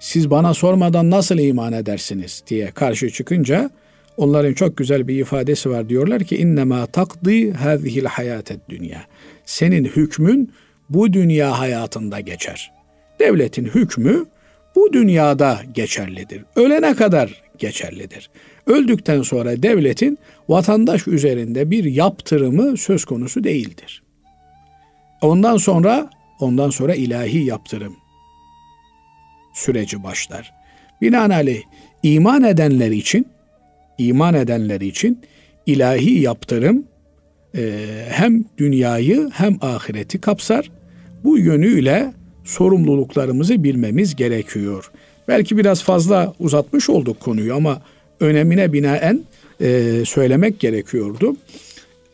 Siz 0.00 0.30
bana 0.30 0.54
sormadan 0.54 1.10
nasıl 1.10 1.38
iman 1.38 1.72
edersiniz 1.72 2.42
diye 2.46 2.70
karşı 2.70 3.10
çıkınca 3.10 3.70
onların 4.16 4.54
çok 4.54 4.76
güzel 4.76 5.08
bir 5.08 5.20
ifadesi 5.20 5.70
var. 5.70 5.88
Diyorlar 5.88 6.24
ki 6.24 6.36
innema 6.36 6.86
takdi 6.86 7.52
hadhil 7.52 8.04
hayatet 8.04 8.68
dünya. 8.68 9.02
Senin 9.44 9.84
hükmün 9.84 10.52
bu 10.90 11.12
dünya 11.12 11.58
hayatında 11.58 12.20
geçer. 12.20 12.72
Devletin 13.20 13.64
hükmü 13.64 14.26
bu 14.74 14.92
dünyada 14.92 15.60
geçerlidir. 15.74 16.44
Ölene 16.56 16.94
kadar 16.94 17.42
geçerlidir. 17.58 18.30
Öldükten 18.66 19.22
sonra 19.22 19.62
devletin 19.62 20.18
vatandaş 20.48 21.08
üzerinde 21.08 21.70
bir 21.70 21.84
yaptırımı 21.84 22.76
söz 22.76 23.04
konusu 23.04 23.44
değildir. 23.44 24.02
Ondan 25.20 25.56
sonra 25.56 26.10
ondan 26.40 26.70
sonra 26.70 26.94
ilahi 26.94 27.44
yaptırım 27.44 28.01
süreci 29.54 30.02
başlar. 30.02 30.52
Binaenaleyh 31.00 31.62
iman 32.02 32.44
edenler 32.44 32.90
için 32.90 33.26
iman 33.98 34.34
edenler 34.34 34.80
için 34.80 35.20
ilahi 35.66 36.20
yaptırım 36.20 36.84
e, 37.56 37.88
hem 38.08 38.44
dünyayı 38.58 39.30
hem 39.32 39.56
ahireti 39.60 40.20
kapsar. 40.20 40.70
Bu 41.24 41.38
yönüyle 41.38 42.12
sorumluluklarımızı 42.44 43.64
bilmemiz 43.64 44.16
gerekiyor. 44.16 44.90
Belki 45.28 45.56
biraz 45.56 45.82
fazla 45.82 46.34
uzatmış 46.38 46.90
olduk 46.90 47.20
konuyu 47.20 47.54
ama 47.54 47.82
önemine 48.20 48.72
binaen 48.72 49.20
e, 49.60 50.02
söylemek 50.06 50.60
gerekiyordu. 50.60 51.36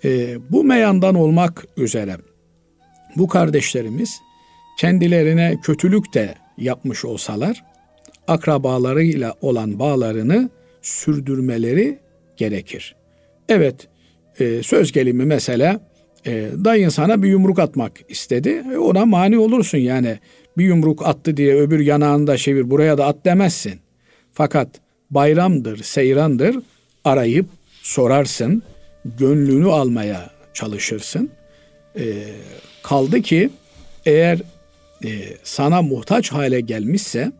E, 0.04 0.38
bu 0.50 0.64
meyandan 0.64 1.14
olmak 1.14 1.66
üzere 1.76 2.16
bu 3.16 3.28
kardeşlerimiz 3.28 4.20
kendilerine 4.78 5.58
kötülük 5.62 6.14
de 6.14 6.34
yapmış 6.58 7.04
olsalar 7.04 7.64
akrabalarıyla 8.28 9.34
olan 9.40 9.78
bağlarını 9.78 10.50
sürdürmeleri 10.82 11.98
gerekir. 12.36 12.96
Evet 13.48 13.88
e, 14.40 14.62
söz 14.62 14.92
gelimi 14.92 15.24
mesela 15.24 15.80
e, 16.26 16.48
dayın 16.64 16.88
sana 16.88 17.22
bir 17.22 17.28
yumruk 17.28 17.58
atmak 17.58 17.92
istedi. 18.08 18.64
E, 18.72 18.78
ona 18.78 19.06
mani 19.06 19.38
olursun 19.38 19.78
yani 19.78 20.18
bir 20.58 20.64
yumruk 20.64 21.06
attı 21.06 21.36
diye 21.36 21.54
öbür 21.56 21.80
yanağında 21.80 22.36
çevir 22.36 22.70
buraya 22.70 22.98
da 22.98 23.06
at 23.06 23.24
demezsin. 23.24 23.80
Fakat 24.32 24.68
bayramdır, 25.10 25.82
seyrandır 25.82 26.56
arayıp 27.04 27.46
sorarsın, 27.82 28.62
gönlünü 29.04 29.70
almaya 29.70 30.30
çalışırsın. 30.54 31.30
E, 31.98 32.04
kaldı 32.82 33.22
ki 33.22 33.50
eğer 34.06 34.38
e, 35.04 35.10
sana 35.42 35.82
muhtaç 35.82 36.32
hale 36.32 36.60
gelmişse 36.60 37.32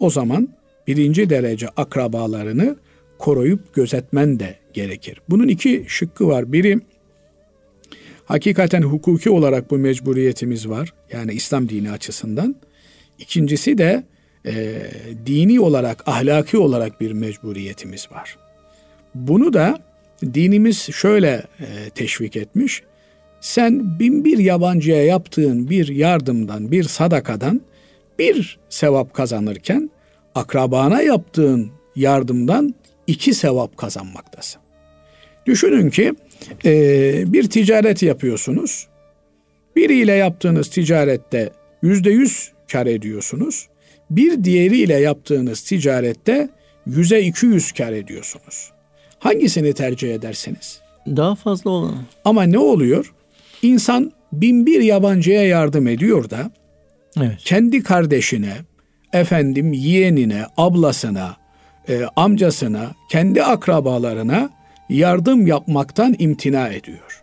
o 0.00 0.10
zaman 0.10 0.48
birinci 0.86 1.30
derece 1.30 1.68
akrabalarını 1.68 2.76
koruyup 3.18 3.74
gözetmen 3.74 4.40
de 4.40 4.56
gerekir. 4.72 5.20
Bunun 5.28 5.48
iki 5.48 5.84
şıkkı 5.88 6.28
var. 6.28 6.52
Biri 6.52 6.80
hakikaten 8.24 8.82
hukuki 8.82 9.30
olarak 9.30 9.70
bu 9.70 9.78
mecburiyetimiz 9.78 10.68
var. 10.68 10.92
Yani 11.12 11.32
İslam 11.32 11.68
dini 11.68 11.90
açısından. 11.90 12.56
İkincisi 13.18 13.78
de 13.78 14.04
e, 14.46 14.82
dini 15.26 15.60
olarak, 15.60 16.08
ahlaki 16.08 16.58
olarak 16.58 17.00
bir 17.00 17.12
mecburiyetimiz 17.12 18.12
var. 18.12 18.36
Bunu 19.14 19.52
da 19.52 19.78
dinimiz 20.34 20.78
şöyle 20.78 21.42
e, 21.60 21.90
teşvik 21.94 22.36
etmiş. 22.36 22.82
Sen 23.46 23.98
bin 23.98 24.24
bir 24.24 24.38
yabancıya 24.38 25.04
yaptığın 25.04 25.70
bir 25.70 25.88
yardımdan, 25.88 26.72
bir 26.72 26.84
sadakadan 26.84 27.60
bir 28.18 28.58
sevap 28.68 29.14
kazanırken 29.14 29.90
akrabana 30.34 31.02
yaptığın 31.02 31.70
yardımdan 31.96 32.74
iki 33.06 33.34
sevap 33.34 33.76
kazanmaktasın. 33.76 34.60
Düşünün 35.46 35.90
ki 35.90 36.14
e, 36.64 36.72
bir 37.32 37.50
ticaret 37.50 38.02
yapıyorsunuz. 38.02 38.86
Biriyle 39.76 40.12
yaptığınız 40.12 40.70
ticarette 40.70 41.50
yüzde 41.82 42.10
yüz 42.10 42.52
kar 42.72 42.86
ediyorsunuz. 42.86 43.68
Bir 44.10 44.44
diğeriyle 44.44 44.94
yaptığınız 44.94 45.60
ticarette 45.60 46.48
yüze 46.86 47.20
iki 47.20 47.46
yüz 47.46 47.72
kar 47.72 47.92
ediyorsunuz. 47.92 48.70
Hangisini 49.18 49.72
tercih 49.72 50.14
edersiniz? 50.14 50.80
Daha 51.06 51.34
fazla 51.34 51.70
olan. 51.70 51.94
Ama 52.24 52.42
ne 52.42 52.58
oluyor? 52.58 53.12
İnsan 53.62 54.12
bin 54.32 54.66
bir 54.66 54.80
yabancıya 54.80 55.46
yardım 55.46 55.86
ediyor 55.86 56.30
da 56.30 56.50
Evet. 57.20 57.36
kendi 57.44 57.82
kardeşine, 57.82 58.52
efendim 59.12 59.72
yeğenine, 59.72 60.42
ablasına, 60.56 61.36
e, 61.88 62.02
amcasına, 62.16 62.94
kendi 63.10 63.42
akrabalarına 63.42 64.50
yardım 64.88 65.46
yapmaktan 65.46 66.16
imtina 66.18 66.68
ediyor. 66.68 67.22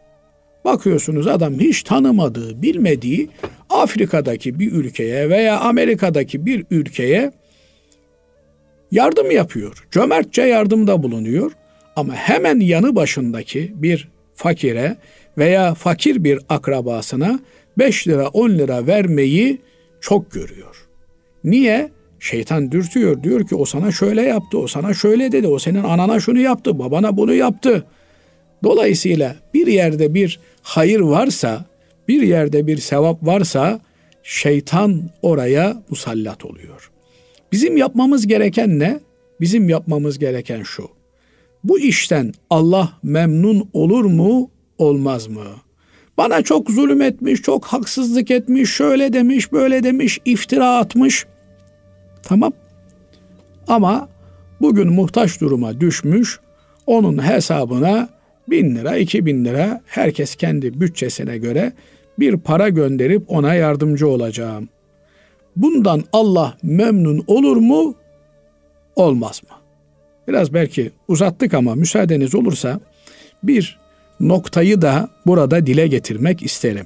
Bakıyorsunuz 0.65 1.28
adam 1.28 1.60
hiç 1.60 1.84
tanımadığı, 1.84 2.62
bilmediği 2.62 3.30
Afrika'daki 3.69 4.60
bir 4.60 4.72
ülkeye 4.72 5.30
veya 5.30 5.60
Amerika'daki 5.60 6.46
bir 6.46 6.65
ülkeye 6.72 7.32
yardım 8.91 9.32
yapıyor. 9.32 9.88
Cömertçe 9.91 10.41
yardımda 10.41 11.04
bulunuyor 11.04 11.52
ama 11.96 12.13
hemen 12.13 12.60
yanı 12.60 12.96
başındaki 12.96 13.74
bir 13.76 14.08
fakire 14.36 14.98
veya 15.38 15.74
fakir 15.74 16.24
bir 16.24 16.39
akrabasına 16.50 17.39
5 17.78 18.08
lira 18.08 18.28
10 18.28 18.50
lira 18.50 18.88
vermeyi 18.88 19.62
çok 20.02 20.32
görüyor. 20.32 20.88
Niye? 21.43 21.91
Şeytan 22.19 22.72
dürtüyor. 22.72 23.24
Diyor 23.24 23.48
ki 23.48 23.56
o 23.56 23.65
sana 23.65 23.91
şöyle 23.91 24.22
yaptı, 24.22 24.58
o 24.58 24.67
sana 24.67 24.93
şöyle 24.93 25.32
dedi, 25.32 25.48
o 25.48 25.60
senin 25.60 25.84
anana 25.84 26.19
şunu 26.19 26.39
yaptı, 26.39 26.80
babana 26.80 27.17
bunu 27.17 27.34
yaptı. 27.34 27.86
Dolayısıyla 28.63 29.36
bir 29.54 29.67
yerde 29.67 30.13
bir 30.13 30.39
hayır 30.62 31.00
varsa, 31.00 31.65
bir 32.08 32.22
yerde 32.22 32.67
bir 32.67 32.78
sevap 32.78 33.26
varsa 33.26 33.80
şeytan 34.24 35.02
oraya 35.22 35.84
musallat 35.89 36.46
oluyor. 36.46 36.91
Bizim 37.52 37.78
yapmamız 37.78 38.28
gereken 38.28 38.80
ne? 38.80 39.00
Bizim 39.41 39.69
yapmamız 39.69 40.19
gereken 40.19 40.63
şu. 40.63 40.89
Bu 41.63 41.80
işten 41.80 42.34
Allah 42.50 42.93
memnun 43.04 43.69
olur 43.74 44.06
mu, 44.06 44.50
olmaz 44.78 45.28
mı? 45.28 45.46
Bana 46.18 46.42
çok 46.42 46.70
zulüm 46.70 47.02
etmiş, 47.02 47.42
çok 47.42 47.66
haksızlık 47.66 48.32
etmiş, 48.32 48.70
şöyle 48.70 49.14
demiş, 49.14 49.52
böyle 49.52 49.84
demiş, 49.84 50.20
iftira 50.26 50.78
atmış. 50.78 51.26
Tamam. 52.24 52.54
Ama 53.68 54.10
bugün 54.62 54.94
muhtaç 54.94 55.42
duruma 55.42 55.82
düşmüş, 55.82 56.40
onun 56.88 57.24
hesabına 57.24 58.10
bin 58.50 58.76
lira, 58.76 58.98
iki 58.98 59.26
bin 59.26 59.46
lira 59.46 59.82
herkes 59.86 60.36
kendi 60.36 60.82
bütçesine 60.82 61.38
göre 61.38 61.74
bir 62.20 62.38
para 62.38 62.70
gönderip 62.70 63.24
ona 63.28 63.54
yardımcı 63.54 64.08
olacağım. 64.08 64.70
Bundan 65.56 66.04
Allah 66.14 66.58
memnun 66.64 67.24
olur 67.28 67.58
mu, 67.58 67.96
olmaz 68.96 69.42
mı? 69.44 69.58
Biraz 70.28 70.54
belki 70.54 70.92
uzattık 71.08 71.54
ama 71.54 71.76
müsaadeniz 71.76 72.36
olursa 72.36 72.80
bir 73.44 73.80
noktayı 74.19 74.82
da 74.82 75.10
burada 75.26 75.67
dile 75.67 75.88
getirmek 75.88 76.43
isterim. 76.43 76.86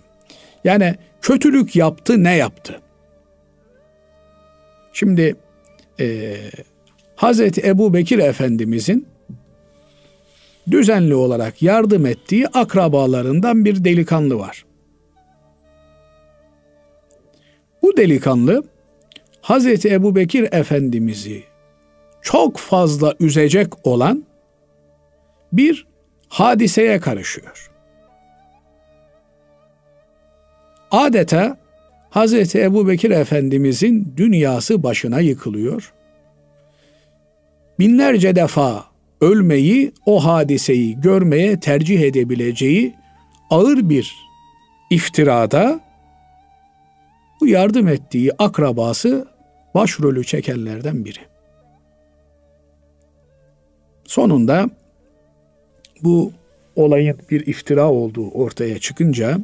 Yani 0.63 0.95
kötülük 1.21 1.75
yaptı 1.75 2.23
ne 2.23 2.35
yaptı? 2.35 2.81
Şimdi 4.93 5.35
e, 5.99 6.35
Hazreti 7.15 7.67
Ebu 7.67 7.93
Bekir 7.93 8.19
Efendimizin 8.19 9.07
düzenli 10.71 11.15
olarak 11.15 11.61
yardım 11.61 12.05
ettiği 12.05 12.47
akrabalarından 12.47 13.65
bir 13.65 13.83
delikanlı 13.83 14.39
var. 14.39 14.65
Bu 17.81 17.97
delikanlı 17.97 18.63
Hazreti 19.41 19.89
Ebu 19.89 20.15
Bekir 20.15 20.47
Efendimiz'i 20.51 21.43
çok 22.21 22.57
fazla 22.57 23.15
üzecek 23.19 23.87
olan 23.87 24.25
bir 25.53 25.87
hadiseye 26.29 26.99
karışıyor. 26.99 27.71
Adeta 30.91 31.57
Hazreti 32.09 32.61
Ebu 32.61 32.87
Bekir 32.87 33.11
Efendimizin 33.11 34.13
dünyası 34.17 34.83
başına 34.83 35.19
yıkılıyor. 35.19 35.93
Binlerce 37.79 38.35
defa 38.35 38.85
ölmeyi, 39.21 39.91
o 40.05 40.25
hadiseyi 40.25 41.01
görmeye 41.01 41.59
tercih 41.59 42.01
edebileceği 42.01 42.95
ağır 43.49 43.89
bir 43.89 44.15
iftirada 44.89 45.79
bu 47.41 47.47
yardım 47.47 47.87
ettiği 47.87 48.31
akrabası 48.39 49.27
başrolü 49.75 50.23
çekenlerden 50.23 51.05
biri. 51.05 51.19
Sonunda 54.03 54.69
bu 56.03 56.31
olayın 56.75 57.17
bir 57.31 57.47
iftira 57.47 57.91
olduğu 57.91 58.29
ortaya 58.29 58.79
çıkınca 58.79 59.39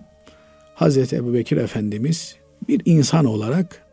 Hazreti 0.76 1.16
Ebu 1.16 1.34
Bekir 1.34 1.58
Efendimiz 1.58 2.36
bir 2.68 2.82
insan 2.86 3.26
olarak 3.26 3.86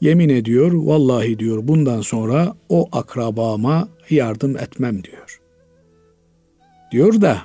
yemin 0.00 0.28
ediyor, 0.28 0.72
vallahi 0.72 1.38
diyor 1.38 1.68
bundan 1.68 2.00
sonra 2.00 2.54
o 2.68 2.88
akrabama 2.92 3.88
yardım 4.10 4.56
etmem 4.56 5.04
diyor. 5.04 5.40
Diyor 6.92 7.20
da 7.20 7.42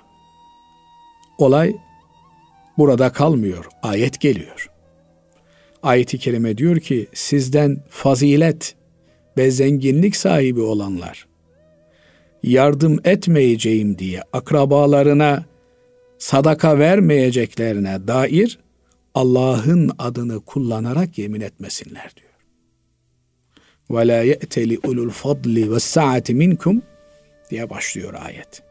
olay 1.38 1.76
burada 2.78 3.12
kalmıyor. 3.12 3.66
Ayet 3.84 4.20
geliyor. 4.20 4.70
Ayet-i 5.84 6.18
kerime 6.18 6.58
diyor 6.58 6.80
ki 6.80 7.08
sizden 7.14 7.84
fazilet 7.90 8.76
ve 9.38 9.52
zenginlik 9.52 10.16
sahibi 10.16 10.62
olanlar 10.62 11.31
yardım 12.44 13.00
etmeyeceğim 13.04 13.98
diye 13.98 14.22
akrabalarına 14.34 15.46
sadaka 16.18 16.80
vermeyeceklerine 16.80 18.08
dair 18.08 18.60
Allah'ın 19.16 19.92
adını 20.00 20.40
kullanarak 20.40 21.18
yemin 21.18 21.42
etmesinler 21.42 22.12
diyor. 22.16 22.32
Ve 23.92 24.08
la 24.08 24.24
ye'teli 24.24 24.80
ulul 24.84 25.10
fadli 25.10 25.72
ve 25.72 25.80
saati 25.80 26.34
minkum 26.34 26.82
diye 27.50 27.70
başlıyor 27.70 28.14
ayet. 28.26 28.64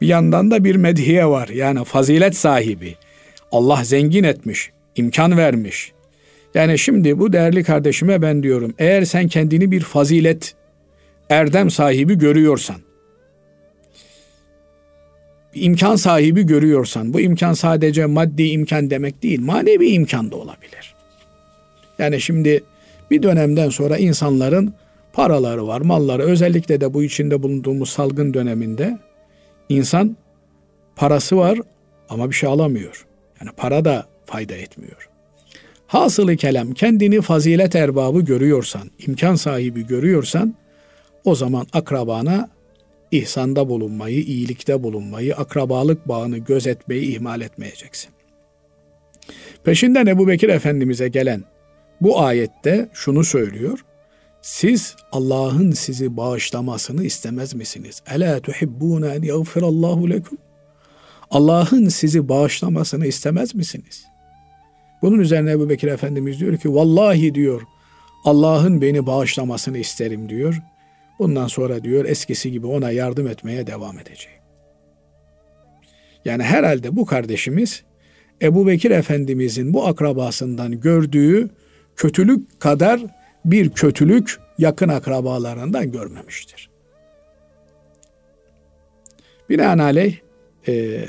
Bir 0.00 0.06
yandan 0.06 0.50
da 0.50 0.64
bir 0.64 0.76
medhiye 0.76 1.26
var. 1.26 1.48
Yani 1.48 1.84
fazilet 1.84 2.36
sahibi. 2.36 2.94
Allah 3.52 3.84
zengin 3.84 4.24
etmiş, 4.24 4.70
imkan 4.96 5.36
vermiş. 5.36 5.92
Yani 6.54 6.78
şimdi 6.78 7.18
bu 7.18 7.32
değerli 7.32 7.64
kardeşime 7.64 8.22
ben 8.22 8.42
diyorum. 8.42 8.74
Eğer 8.78 9.04
sen 9.04 9.28
kendini 9.28 9.70
bir 9.70 9.80
fazilet, 9.80 10.54
erdem 11.30 11.70
sahibi 11.70 12.18
görüyorsan, 12.18 12.76
imkan 15.54 15.96
sahibi 15.96 16.46
görüyorsan, 16.46 17.12
bu 17.14 17.20
imkan 17.20 17.52
sadece 17.52 18.06
maddi 18.06 18.42
imkan 18.42 18.90
demek 18.90 19.22
değil, 19.22 19.40
manevi 19.40 19.86
imkan 19.88 20.30
da 20.30 20.36
olabilir. 20.36 20.94
Yani 21.98 22.20
şimdi 22.20 22.64
bir 23.10 23.22
dönemden 23.22 23.68
sonra 23.68 23.96
insanların 23.98 24.74
paraları 25.12 25.66
var, 25.66 25.80
malları 25.80 26.22
özellikle 26.22 26.80
de 26.80 26.94
bu 26.94 27.02
içinde 27.02 27.42
bulunduğumuz 27.42 27.90
salgın 27.90 28.34
döneminde 28.34 28.98
insan 29.68 30.16
parası 30.96 31.36
var 31.36 31.58
ama 32.08 32.30
bir 32.30 32.34
şey 32.34 32.48
alamıyor. 32.48 33.06
Yani 33.40 33.50
para 33.56 33.84
da 33.84 34.06
fayda 34.26 34.54
etmiyor. 34.54 35.08
Hasılı 35.86 36.36
kelam 36.36 36.72
kendini 36.72 37.20
fazilet 37.20 37.76
erbabı 37.76 38.20
görüyorsan, 38.20 38.90
imkan 39.06 39.34
sahibi 39.34 39.86
görüyorsan 39.86 40.54
o 41.24 41.34
zaman 41.34 41.66
akrabana 41.72 42.48
ihsanda 43.10 43.68
bulunmayı, 43.68 44.20
iyilikte 44.22 44.82
bulunmayı, 44.82 45.36
akrabalık 45.36 46.08
bağını 46.08 46.38
gözetmeyi 46.38 47.16
ihmal 47.16 47.40
etmeyeceksin. 47.40 48.10
Peşinden 49.64 50.06
Ebu 50.06 50.28
Bekir 50.28 50.48
Efendimiz'e 50.48 51.08
gelen 51.08 51.44
bu 52.00 52.20
ayette 52.20 52.88
şunu 52.92 53.24
söylüyor. 53.24 53.84
Siz 54.42 54.96
Allah'ın 55.12 55.70
sizi 55.70 56.16
bağışlamasını 56.16 57.04
istemez 57.04 57.54
misiniz? 57.54 58.02
Ela 58.10 58.40
tuhibbuna 58.40 59.14
en 59.14 59.22
yagfirallahu 59.22 60.10
lekum? 60.10 60.38
Allah'ın 61.30 61.88
sizi 61.88 62.28
bağışlamasını 62.28 63.06
istemez 63.06 63.54
misiniz? 63.54 64.04
Bunun 65.02 65.18
üzerine 65.18 65.50
Ebu 65.50 65.68
Bekir 65.68 65.88
Efendimiz 65.88 66.40
diyor 66.40 66.56
ki 66.56 66.74
vallahi 66.74 67.34
diyor 67.34 67.62
Allah'ın 68.24 68.80
beni 68.80 69.06
bağışlamasını 69.06 69.78
isterim 69.78 70.28
diyor. 70.28 70.62
Bundan 71.18 71.46
sonra 71.46 71.84
diyor 71.84 72.04
eskisi 72.04 72.52
gibi 72.52 72.66
ona 72.66 72.90
yardım 72.90 73.26
etmeye 73.26 73.66
devam 73.66 73.98
edeceğim. 73.98 74.38
Yani 76.24 76.42
herhalde 76.42 76.96
bu 76.96 77.06
kardeşimiz 77.06 77.82
Ebu 78.42 78.66
Bekir 78.66 78.90
Efendimizin 78.90 79.74
bu 79.74 79.86
akrabasından 79.86 80.80
gördüğü 80.80 81.50
kötülük 81.96 82.60
kadar 82.60 83.00
bir 83.44 83.70
kötülük 83.70 84.38
yakın 84.58 84.88
akrabalarından 84.88 85.92
görmemiştir. 85.92 86.70
Binaenaleyh 89.50 90.16
e, 90.68 91.04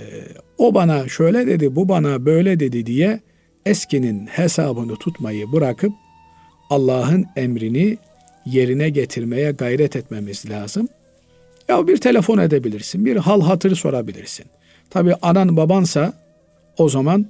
o 0.58 0.74
bana 0.74 1.08
şöyle 1.08 1.48
dedi, 1.48 1.76
bu 1.76 1.90
bana 1.90 2.26
böyle 2.26 2.60
dedi 2.60 2.86
diye 2.86 3.20
eskinin 3.66 4.28
hesabını 4.28 4.96
tutmayı 4.96 5.52
bırakıp 5.52 5.92
Allah'ın 6.70 7.26
emrini 7.36 7.98
yerine 8.46 8.90
getirmeye 8.90 9.52
gayret 9.52 9.96
etmemiz 9.96 10.50
lazım. 10.50 10.90
Ya 11.68 11.88
bir 11.88 11.98
telefon 11.98 12.38
edebilirsin, 12.38 13.06
bir 13.06 13.16
hal 13.16 13.42
hatırı 13.42 13.76
sorabilirsin. 13.76 14.46
Tabi 14.90 15.14
anan 15.22 15.58
babansa 15.58 16.14
o 16.78 16.90
zaman 16.90 17.26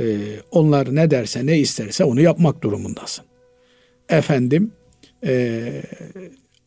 e, 0.00 0.16
onlar 0.50 0.94
ne 0.94 1.10
derse 1.10 1.46
ne 1.46 1.58
isterse 1.58 2.04
onu 2.04 2.20
yapmak 2.20 2.62
durumundasın. 2.62 3.24
Efendim 4.08 4.72
e, 5.24 5.82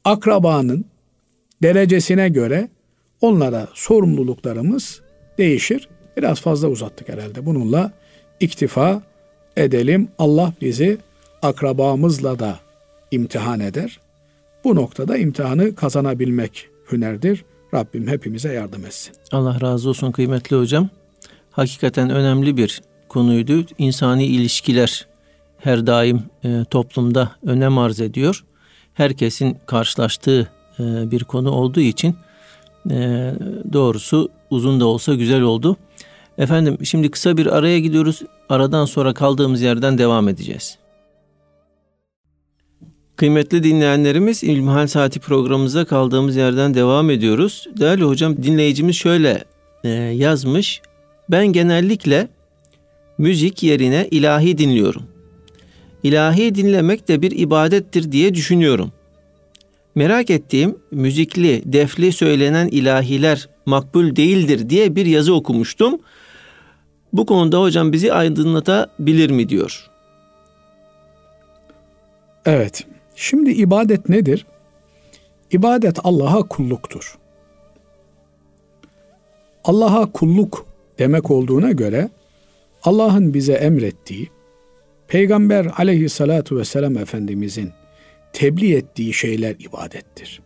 akrabanın 0.03 0.85
derecesine 1.63 2.29
göre 2.29 2.69
onlara 3.21 3.67
sorumluluklarımız 3.73 5.01
değişir. 5.37 5.89
Biraz 6.17 6.41
fazla 6.41 6.67
uzattık 6.67 7.09
herhalde. 7.09 7.45
Bununla 7.45 7.91
iktifa 8.39 9.01
edelim. 9.57 10.07
Allah 10.17 10.53
bizi 10.61 10.97
akrabamızla 11.41 12.39
da 12.39 12.59
imtihan 13.15 13.59
eder. 13.59 13.99
Bu 14.63 14.75
noktada 14.75 15.17
imtihanı 15.17 15.75
kazanabilmek 15.75 16.67
hünerdir. 16.91 17.45
Rabbim 17.73 18.07
hepimize 18.07 18.53
yardım 18.53 18.85
etsin. 18.85 19.13
Allah 19.31 19.61
razı 19.61 19.89
olsun 19.89 20.11
kıymetli 20.11 20.55
hocam. 20.55 20.89
Hakikaten 21.51 22.09
önemli 22.09 22.57
bir 22.57 22.81
konuydu. 23.09 23.65
İnsani 23.77 24.25
ilişkiler 24.25 25.07
her 25.57 25.87
daim 25.87 26.23
e, 26.43 26.65
toplumda 26.69 27.31
önem 27.45 27.77
arz 27.77 28.01
ediyor. 28.01 28.43
Herkesin 28.93 29.57
karşılaştığı 29.65 30.49
e, 30.79 31.11
bir 31.11 31.23
konu 31.23 31.51
olduğu 31.51 31.79
için 31.79 32.15
e, 32.91 33.33
doğrusu 33.73 34.29
uzun 34.49 34.79
da 34.79 34.85
olsa 34.85 35.15
güzel 35.15 35.41
oldu. 35.41 35.77
Efendim 36.37 36.77
şimdi 36.83 37.11
kısa 37.11 37.37
bir 37.37 37.45
araya 37.45 37.79
gidiyoruz. 37.79 38.21
Aradan 38.49 38.85
sonra 38.85 39.13
kaldığımız 39.13 39.61
yerden 39.61 39.97
devam 39.97 40.29
edeceğiz. 40.29 40.77
Kıymetli 43.15 43.63
dinleyenlerimiz 43.63 44.43
İlmihal 44.43 44.87
Saati 44.87 45.19
programımıza 45.19 45.85
kaldığımız 45.85 46.35
yerden 46.35 46.73
devam 46.73 47.09
ediyoruz. 47.09 47.67
Değerli 47.77 48.03
hocam 48.03 48.43
dinleyicimiz 48.43 48.95
şöyle 48.95 49.43
e, 49.83 49.89
yazmış. 49.89 50.81
Ben 51.29 51.47
genellikle 51.47 52.27
müzik 53.17 53.63
yerine 53.63 54.07
ilahi 54.11 54.57
dinliyorum. 54.57 55.03
İlahi 56.03 56.55
dinlemek 56.55 57.07
de 57.07 57.21
bir 57.21 57.39
ibadettir 57.39 58.11
diye 58.11 58.35
düşünüyorum. 58.35 58.91
Merak 59.95 60.29
ettiğim 60.29 60.77
müzikli, 60.91 61.61
defli 61.65 62.11
söylenen 62.11 62.67
ilahiler 62.67 63.49
makbul 63.65 64.15
değildir 64.15 64.69
diye 64.69 64.95
bir 64.95 65.05
yazı 65.05 65.33
okumuştum. 65.33 65.99
Bu 67.13 67.25
konuda 67.25 67.61
hocam 67.61 67.91
bizi 67.91 68.13
aydınlatabilir 68.13 69.29
mi 69.29 69.49
diyor. 69.49 69.89
Evet. 72.45 72.85
Şimdi 73.15 73.51
ibadet 73.51 74.09
nedir? 74.09 74.45
İbadet 75.51 75.99
Allah'a 76.03 76.47
kulluktur. 76.47 77.17
Allah'a 79.63 80.11
kulluk 80.11 80.65
demek 80.99 81.31
olduğuna 81.31 81.71
göre 81.71 82.09
Allah'ın 82.83 83.33
bize 83.33 83.53
emrettiği, 83.53 84.29
Peygamber 85.07 85.67
aleyhissalatu 85.77 86.57
vesselam 86.57 86.97
Efendimizin 86.97 87.71
tebliğ 88.33 88.75
ettiği 88.75 89.13
şeyler 89.13 89.55
ibadettir. 89.59 90.41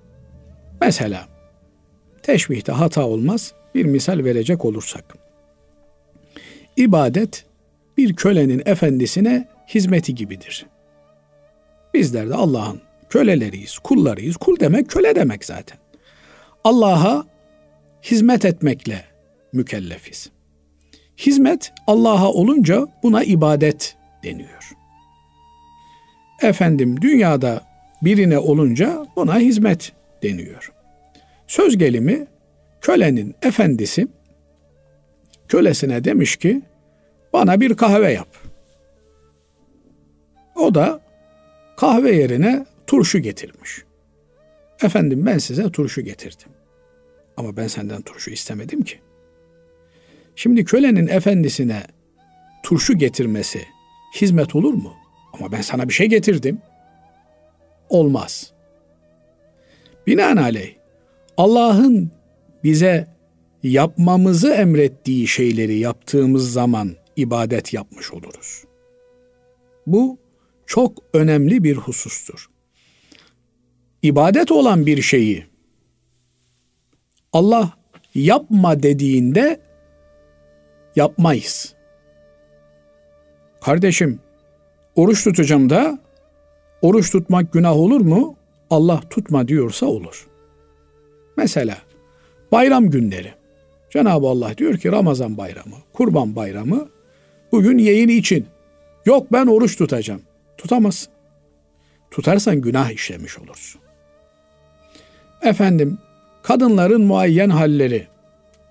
Mesela 0.81 1.27
teşbihte 2.23 2.71
hata 2.71 3.05
olmaz 3.07 3.53
bir 3.75 3.85
misal 3.85 4.23
verecek 4.23 4.65
olursak. 4.65 5.15
İbadet 6.77 7.45
bir 7.97 8.15
kölenin 8.15 8.61
efendisine 8.65 9.47
hizmeti 9.67 10.15
gibidir. 10.15 10.65
Bizler 11.93 12.29
de 12.29 12.35
Allah'ın 12.35 12.81
köleleriyiz, 13.09 13.77
kullarıyız. 13.77 14.37
Kul 14.37 14.59
demek 14.59 14.89
köle 14.89 15.15
demek 15.15 15.45
zaten. 15.45 15.77
Allah'a 16.63 17.25
hizmet 18.03 18.45
etmekle 18.45 19.05
mükellefiz. 19.53 20.29
Hizmet 21.17 21.73
Allah'a 21.87 22.31
olunca 22.31 22.87
buna 23.03 23.23
ibadet 23.23 23.95
deniyor. 24.23 24.71
Efendim 26.41 27.01
dünyada 27.01 27.61
birine 28.01 28.39
olunca 28.39 29.05
buna 29.15 29.39
hizmet 29.39 29.93
deniyor. 30.23 30.71
Söz 31.47 31.77
gelimi 31.77 32.27
kölenin 32.81 33.35
efendisi 33.41 34.07
kölesine 35.47 36.03
demiş 36.03 36.35
ki 36.35 36.61
bana 37.33 37.61
bir 37.61 37.73
kahve 37.73 38.11
yap. 38.11 38.35
O 40.55 40.75
da 40.75 41.01
kahve 41.79 42.15
yerine 42.15 42.65
turşu 42.87 43.19
getirmiş. 43.19 43.83
Efendim 44.83 45.25
ben 45.25 45.37
size 45.37 45.71
turşu 45.71 46.01
getirdim. 46.01 46.47
Ama 47.37 47.57
ben 47.57 47.67
senden 47.67 48.01
turşu 48.01 48.31
istemedim 48.31 48.81
ki. 48.81 48.99
Şimdi 50.35 50.65
kölenin 50.65 51.07
efendisine 51.07 51.83
turşu 52.63 52.97
getirmesi 52.97 53.61
hizmet 54.21 54.55
olur 54.55 54.73
mu? 54.73 54.93
Ama 55.33 55.51
ben 55.51 55.61
sana 55.61 55.89
bir 55.89 55.93
şey 55.93 56.07
getirdim. 56.07 56.61
Olmaz. 57.89 58.53
Binaenaleyh 60.07 60.75
Allah'ın 61.37 62.11
bize 62.63 63.07
yapmamızı 63.63 64.53
emrettiği 64.53 65.27
şeyleri 65.27 65.79
yaptığımız 65.79 66.53
zaman 66.53 66.95
ibadet 67.15 67.73
yapmış 67.73 68.13
oluruz. 68.13 68.63
Bu 69.87 70.17
çok 70.69 71.03
önemli 71.13 71.63
bir 71.63 71.77
husustur. 71.77 72.49
İbadet 74.01 74.51
olan 74.51 74.85
bir 74.85 75.01
şeyi 75.01 75.45
Allah 77.33 77.73
yapma 78.15 78.83
dediğinde 78.83 79.59
yapmayız. 80.95 81.73
Kardeşim 83.61 84.19
oruç 84.95 85.23
tutacağım 85.23 85.69
da 85.69 85.99
oruç 86.81 87.11
tutmak 87.11 87.53
günah 87.53 87.77
olur 87.77 88.01
mu? 88.01 88.35
Allah 88.69 89.01
tutma 89.09 89.47
diyorsa 89.47 89.85
olur. 89.85 90.27
Mesela 91.37 91.77
bayram 92.51 92.89
günleri. 92.89 93.33
Cenab-ı 93.89 94.27
Allah 94.27 94.57
diyor 94.57 94.77
ki 94.77 94.91
Ramazan 94.91 95.37
bayramı, 95.37 95.75
kurban 95.93 96.35
bayramı 96.35 96.89
bugün 97.51 97.77
yayın 97.77 98.09
için. 98.09 98.45
Yok 99.05 99.31
ben 99.31 99.47
oruç 99.47 99.77
tutacağım. 99.77 100.28
Tutamazsın. 100.59 101.13
Tutarsan 102.11 102.61
günah 102.61 102.91
işlemiş 102.91 103.39
olursun. 103.39 103.81
Efendim 105.41 105.97
kadınların 106.43 107.01
muayyen 107.01 107.49
halleri. 107.49 108.07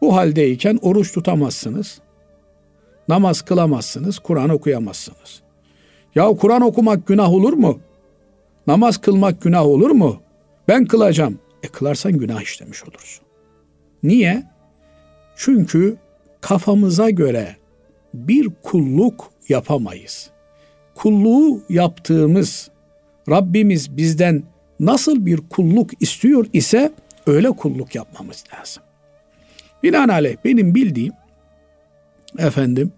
Bu 0.01 0.17
haldeyken 0.17 0.79
oruç 0.83 1.13
tutamazsınız. 1.13 2.01
Namaz 3.09 3.43
kılamazsınız, 3.43 4.19
Kur'an 4.19 4.49
okuyamazsınız. 4.49 5.43
Ya 6.15 6.29
Kur'an 6.29 6.63
okumak 6.63 7.07
günah 7.07 7.33
olur 7.33 7.53
mu? 7.53 7.81
Namaz 8.67 8.99
kılmak 8.99 9.43
günah 9.43 9.67
olur 9.67 9.91
mu? 9.91 10.21
Ben 10.69 10.85
kılacağım. 10.87 11.39
E 11.63 11.69
kılarsan 11.69 12.13
günah 12.13 12.43
işlemiş 12.43 12.85
olursun. 12.85 13.25
Niye? 14.03 14.43
Çünkü 15.37 15.97
kafamıza 16.41 17.11
göre 17.11 17.57
bir 18.15 18.49
kulluk 18.63 19.31
yapamayız. 19.49 20.31
Kulluğu 20.99 21.63
yaptığımız 21.69 22.71
Rabbimiz 23.29 23.97
bizden 23.97 24.43
nasıl 24.81 25.27
bir 25.27 25.37
kulluk 25.37 26.03
istiyor 26.03 26.47
ise 26.53 26.93
öyle 27.27 27.51
kulluk 27.51 27.95
yapmamız 27.95 28.45
lazım. 28.55 28.83
Binaenaleyh 29.83 30.37
benim 30.45 30.75
bildiğim 30.75 31.13
efendim 32.39 32.93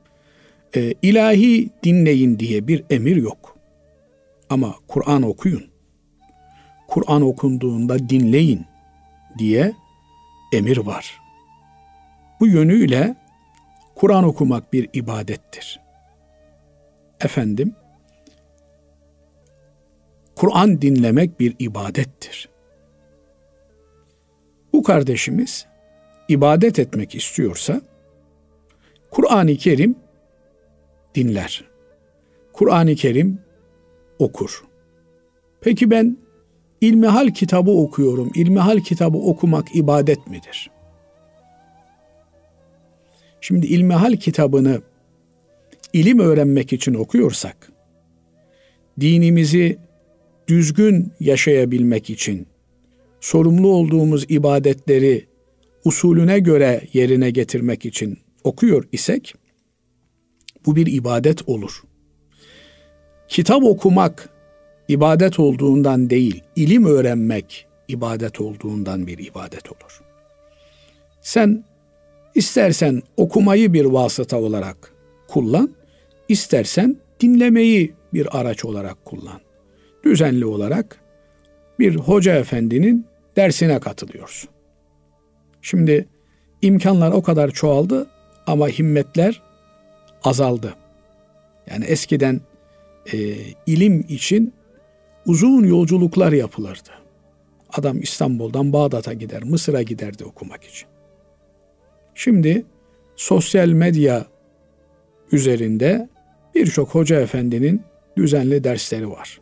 e, 0.76 0.94
ilahi 1.02 1.70
dinleyin 1.84 2.38
diye 2.38 2.68
bir 2.68 2.84
emir 2.90 3.16
yok. 3.16 3.56
Ama 4.50 4.74
Kur'an 4.88 5.22
okuyun. 5.22 5.64
Kur'an 6.88 7.22
okunduğunda 7.22 8.08
dinleyin 8.08 8.66
diye 9.38 9.72
emir 10.52 10.76
var. 10.76 11.20
Bu 12.40 12.46
yönüyle 12.46 13.16
Kur'an 13.94 14.24
okumak 14.24 14.72
bir 14.72 14.88
ibadettir. 14.92 15.80
Efendim, 17.20 17.74
Kur'an 20.40 20.82
dinlemek 20.82 21.40
bir 21.40 21.56
ibadettir. 21.58 22.48
Bu 24.72 24.82
kardeşimiz 24.82 25.66
ibadet 26.28 26.78
etmek 26.78 27.14
istiyorsa 27.14 27.80
Kur'an-ı 29.10 29.56
Kerim 29.56 29.94
dinler. 31.14 31.64
Kur'an-ı 32.52 32.94
Kerim 32.94 33.38
okur. 34.18 34.64
Peki 35.60 35.90
ben 35.90 36.16
İlmihal 36.80 37.28
kitabı 37.28 37.70
okuyorum. 37.70 38.32
İlmihal 38.34 38.80
kitabı 38.80 39.18
okumak 39.18 39.76
ibadet 39.76 40.26
midir? 40.26 40.70
Şimdi 43.40 43.66
İlmihal 43.66 44.16
kitabını 44.16 44.82
ilim 45.92 46.18
öğrenmek 46.18 46.72
için 46.72 46.94
okuyorsak, 46.94 47.72
dinimizi 49.00 49.89
düzgün 50.50 51.12
yaşayabilmek 51.20 52.10
için 52.10 52.46
sorumlu 53.20 53.68
olduğumuz 53.68 54.26
ibadetleri 54.28 55.26
usulüne 55.84 56.38
göre 56.38 56.82
yerine 56.92 57.30
getirmek 57.30 57.86
için 57.86 58.18
okuyor 58.44 58.84
isek 58.92 59.34
Bu 60.66 60.76
bir 60.76 60.86
ibadet 60.86 61.48
olur. 61.48 61.82
Kitap 63.28 63.64
okumak 63.64 64.28
ibadet 64.88 65.40
olduğundan 65.40 66.10
değil, 66.10 66.42
ilim 66.56 66.84
öğrenmek 66.84 67.66
ibadet 67.88 68.40
olduğundan 68.40 69.06
bir 69.06 69.18
ibadet 69.18 69.72
olur. 69.72 70.00
Sen 71.20 71.64
istersen 72.34 73.02
okumayı 73.16 73.72
bir 73.72 73.84
vasıta 73.84 74.36
olarak 74.40 74.94
kullan, 75.28 75.74
istersen 76.28 76.96
dinlemeyi 77.20 77.92
bir 78.14 78.40
araç 78.40 78.64
olarak 78.64 79.04
kullan. 79.04 79.49
Düzenli 80.04 80.46
olarak 80.46 81.00
bir 81.78 81.96
hoca 81.96 82.34
efendinin 82.34 83.06
dersine 83.36 83.80
katılıyorsun. 83.80 84.50
Şimdi 85.62 86.08
imkanlar 86.62 87.12
o 87.12 87.22
kadar 87.22 87.50
çoğaldı 87.50 88.10
ama 88.46 88.68
himmetler 88.68 89.42
azaldı. 90.24 90.74
Yani 91.70 91.84
eskiden 91.84 92.40
e, 93.12 93.18
ilim 93.66 94.04
için 94.08 94.52
uzun 95.26 95.64
yolculuklar 95.64 96.32
yapılırdı. 96.32 96.90
Adam 97.72 98.00
İstanbul'dan 98.00 98.72
Bağdat'a 98.72 99.12
gider, 99.12 99.42
Mısır'a 99.42 99.82
giderdi 99.82 100.24
okumak 100.24 100.64
için. 100.64 100.88
Şimdi 102.14 102.64
sosyal 103.16 103.68
medya 103.68 104.26
üzerinde 105.32 106.08
birçok 106.54 106.88
hoca 106.88 107.20
efendinin 107.20 107.82
düzenli 108.16 108.64
dersleri 108.64 109.10
var. 109.10 109.39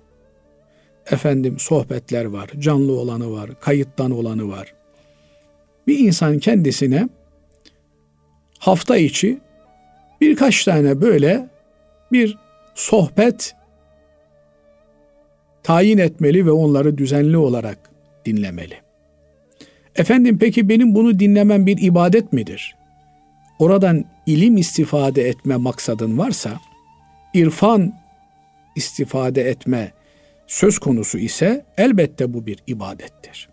Efendim 1.11 1.59
sohbetler 1.59 2.25
var, 2.25 2.51
canlı 2.59 2.93
olanı 2.93 3.33
var, 3.33 3.51
kayıttan 3.61 4.11
olanı 4.11 4.49
var. 4.49 4.75
Bir 5.87 5.99
insan 5.99 6.39
kendisine 6.39 7.09
hafta 8.59 8.97
içi 8.97 9.39
birkaç 10.21 10.65
tane 10.65 11.01
böyle 11.01 11.49
bir 12.13 12.39
sohbet 12.75 13.55
tayin 15.63 15.99
etmeli 15.99 16.47
ve 16.47 16.51
onları 16.51 16.99
düzenli 16.99 17.37
olarak 17.37 17.79
dinlemeli. 18.25 18.75
Efendim 19.97 20.39
peki 20.41 20.69
benim 20.69 20.95
bunu 20.95 21.19
dinlemem 21.19 21.67
bir 21.67 21.83
ibadet 21.83 22.33
midir? 22.33 22.77
Oradan 23.59 24.05
ilim 24.27 24.57
istifade 24.57 25.29
etme 25.29 25.57
maksadın 25.57 26.19
varsa, 26.19 26.61
irfan 27.35 27.95
istifade 28.77 29.43
etme 29.43 29.93
söz 30.49 30.79
konusu 30.79 31.19
ise 31.19 31.65
elbette 31.77 32.35
bu 32.35 32.47
bir 32.47 32.59
ibadettir. 32.67 33.49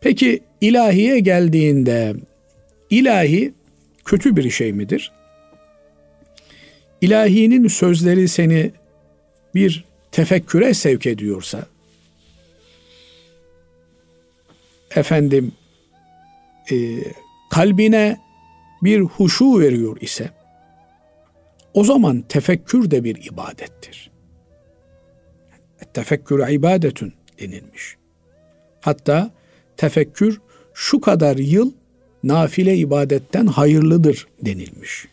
Peki 0.00 0.42
ilahiye 0.60 1.20
geldiğinde 1.20 2.14
ilahi 2.90 3.54
kötü 4.04 4.36
bir 4.36 4.50
şey 4.50 4.72
midir? 4.72 5.12
İlahinin 7.00 7.68
sözleri 7.68 8.28
seni 8.28 8.70
bir 9.54 9.84
tefekküre 10.12 10.74
sevk 10.74 11.06
ediyorsa, 11.06 11.66
efendim 14.96 15.52
e, 16.72 16.76
kalbine 17.50 18.16
bir 18.82 19.00
huşu 19.00 19.60
veriyor 19.60 19.96
ise, 20.00 20.30
o 21.74 21.84
zaman 21.84 22.22
tefekkür 22.22 22.90
de 22.90 23.04
bir 23.04 23.26
ibadettir. 23.32 24.10
Tefekkür 25.94 26.48
ibadetün 26.48 27.12
denilmiş. 27.40 27.96
Hatta 28.80 29.30
tefekkür 29.76 30.40
şu 30.74 31.00
kadar 31.00 31.36
yıl 31.36 31.72
nafile 32.22 32.76
ibadetten 32.76 33.46
hayırlıdır 33.46 34.28
denilmiş. 34.42 35.08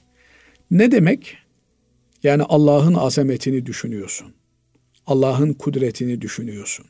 Ne 0.72 0.92
demek? 0.92 1.38
Yani 2.24 2.44
Allah'ın 2.44 2.94
azametini 2.94 3.66
düşünüyorsun. 3.66 4.34
Allah'ın 5.08 5.54
kudretini 5.54 6.22
düşünüyorsun. 6.22 6.86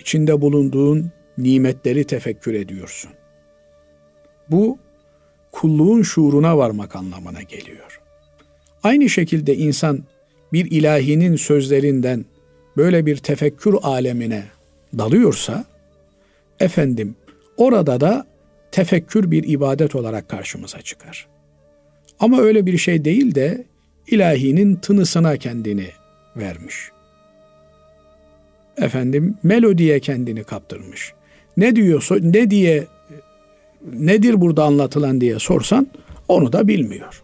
İçinde 0.00 0.40
bulunduğun 0.40 1.10
nimetleri 1.38 2.04
tefekkür 2.04 2.54
ediyorsun. 2.54 3.10
Bu 4.50 4.78
kulluğun 5.52 6.02
şuuruna 6.02 6.58
varmak 6.58 6.96
anlamına 6.96 7.42
geliyor. 7.42 8.07
Aynı 8.82 9.08
şekilde 9.08 9.56
insan 9.56 10.04
bir 10.52 10.70
ilahinin 10.70 11.36
sözlerinden 11.36 12.24
böyle 12.76 13.06
bir 13.06 13.16
tefekkür 13.16 13.74
alemine 13.82 14.44
dalıyorsa 14.98 15.64
efendim 16.60 17.14
orada 17.56 18.00
da 18.00 18.26
tefekkür 18.72 19.30
bir 19.30 19.48
ibadet 19.48 19.94
olarak 19.94 20.28
karşımıza 20.28 20.82
çıkar. 20.82 21.28
Ama 22.20 22.40
öyle 22.40 22.66
bir 22.66 22.78
şey 22.78 23.04
değil 23.04 23.34
de 23.34 23.64
ilahinin 24.06 24.76
tınısına 24.76 25.36
kendini 25.36 25.86
vermiş. 26.36 26.90
Efendim 28.76 29.38
melodiye 29.42 30.00
kendini 30.00 30.44
kaptırmış. 30.44 31.12
Ne 31.56 31.76
diyor 31.76 32.08
ne 32.20 32.50
diye 32.50 32.86
nedir 33.92 34.40
burada 34.40 34.64
anlatılan 34.64 35.20
diye 35.20 35.38
sorsan 35.38 35.86
onu 36.28 36.52
da 36.52 36.68
bilmiyor. 36.68 37.22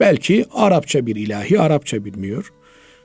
Belki 0.00 0.44
Arapça 0.54 1.06
bir 1.06 1.16
ilahi 1.16 1.60
Arapça 1.60 2.04
bilmiyor 2.04 2.52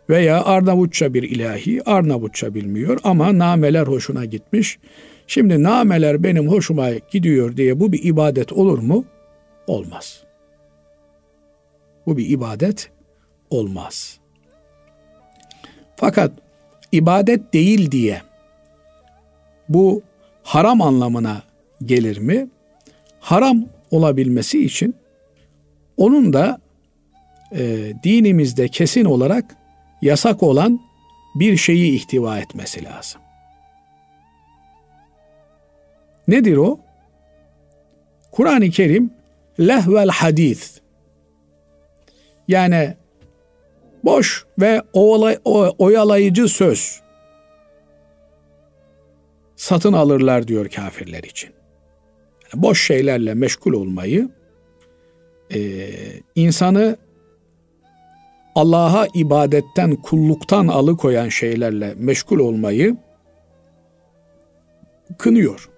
veya 0.09 0.45
Arnavutça 0.45 1.13
bir 1.13 1.23
ilahi 1.23 1.89
Arnavutça 1.89 2.53
bilmiyor 2.53 2.99
ama 3.03 3.37
nameler 3.37 3.87
hoşuna 3.87 4.25
gitmiş. 4.25 4.79
Şimdi 5.27 5.63
nameler 5.63 6.23
benim 6.23 6.47
hoşuma 6.47 6.89
gidiyor 7.11 7.57
diye 7.57 7.79
bu 7.79 7.91
bir 7.91 8.03
ibadet 8.03 8.53
olur 8.53 8.79
mu? 8.79 9.05
Olmaz. 9.67 10.23
Bu 12.05 12.17
bir 12.17 12.29
ibadet 12.29 12.91
olmaz. 13.49 14.19
Fakat 15.95 16.31
ibadet 16.91 17.53
değil 17.53 17.91
diye 17.91 18.21
bu 19.69 20.01
haram 20.43 20.81
anlamına 20.81 21.43
gelir 21.85 22.17
mi? 22.17 22.49
Haram 23.19 23.65
olabilmesi 23.91 24.65
için 24.65 24.95
onun 25.97 26.33
da 26.33 26.61
e, 27.55 27.93
dinimizde 28.03 28.67
kesin 28.67 29.05
olarak 29.05 29.55
yasak 30.01 30.43
olan 30.43 30.79
bir 31.35 31.57
şeyi 31.57 31.95
ihtiva 31.95 32.39
etmesi 32.39 32.83
lazım. 32.83 33.21
Nedir 36.27 36.57
o? 36.57 36.79
Kur'an-ı 38.31 38.69
Kerim 38.69 39.13
lehvel 39.59 40.09
hadis 40.09 40.81
yani 42.47 42.95
boş 44.03 44.45
ve 44.59 44.81
oyalayıcı 45.77 46.47
söz 46.47 47.01
satın 49.55 49.93
alırlar 49.93 50.47
diyor 50.47 50.69
kafirler 50.69 51.23
için. 51.23 51.49
Yani 52.43 52.63
boş 52.63 52.87
şeylerle 52.87 53.33
meşgul 53.33 53.73
olmayı, 53.73 54.29
e, 55.53 55.59
insanı 56.35 56.97
Allah'a 58.55 59.07
ibadetten, 59.13 59.95
kulluktan 59.95 60.67
alıkoyan 60.67 61.29
şeylerle 61.29 61.93
meşgul 61.97 62.39
olmayı 62.39 62.97
kınıyor. 65.17 65.69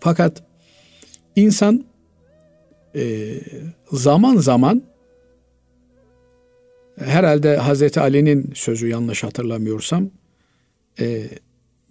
Fakat 0.00 0.42
insan 1.36 1.84
e, 2.94 3.34
zaman 3.92 4.36
zaman 4.36 4.82
herhalde 6.98 7.56
Hazreti 7.56 8.00
Ali'nin 8.00 8.52
sözü 8.54 8.88
yanlış 8.88 9.24
hatırlamıyorsam 9.24 10.10
e, 11.00 11.22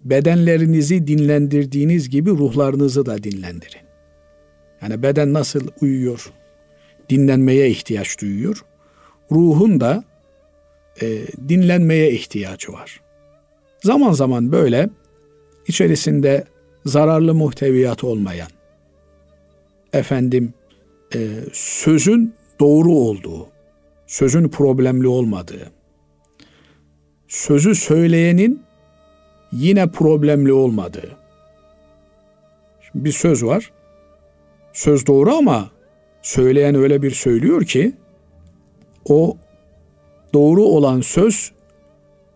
bedenlerinizi 0.04 1.06
dinlendirdiğiniz 1.06 2.10
gibi 2.10 2.30
ruhlarınızı 2.30 3.06
da 3.06 3.22
dinlendirin. 3.22 3.86
Yani 4.82 5.02
beden 5.02 5.32
nasıl 5.32 5.68
uyuyor, 5.80 6.32
dinlenmeye 7.10 7.70
ihtiyaç 7.70 8.20
duyuyor. 8.20 8.64
Ruhun 9.30 9.80
da 9.80 10.04
e, 11.02 11.26
dinlenmeye 11.48 12.10
ihtiyacı 12.10 12.72
var. 12.72 13.00
Zaman 13.82 14.12
zaman 14.12 14.52
böyle 14.52 14.90
içerisinde 15.66 16.44
zararlı 16.84 17.34
muhteviyat 17.34 18.04
olmayan, 18.04 18.48
efendim 19.92 20.54
e, 21.14 21.28
sözün 21.52 22.34
doğru 22.60 22.92
olduğu, 22.92 23.48
sözün 24.06 24.48
problemli 24.48 25.08
olmadığı, 25.08 25.72
sözü 27.28 27.74
söyleyenin 27.74 28.62
yine 29.52 29.90
problemli 29.90 30.52
olmadığı. 30.52 31.16
Şimdi 32.80 33.04
bir 33.04 33.12
söz 33.12 33.44
var. 33.44 33.72
Söz 34.72 35.06
doğru 35.06 35.34
ama 35.34 35.70
söyleyen 36.26 36.74
öyle 36.74 37.02
bir 37.02 37.10
söylüyor 37.10 37.64
ki 37.64 37.92
o 39.04 39.36
doğru 40.34 40.62
olan 40.62 41.00
söz 41.00 41.52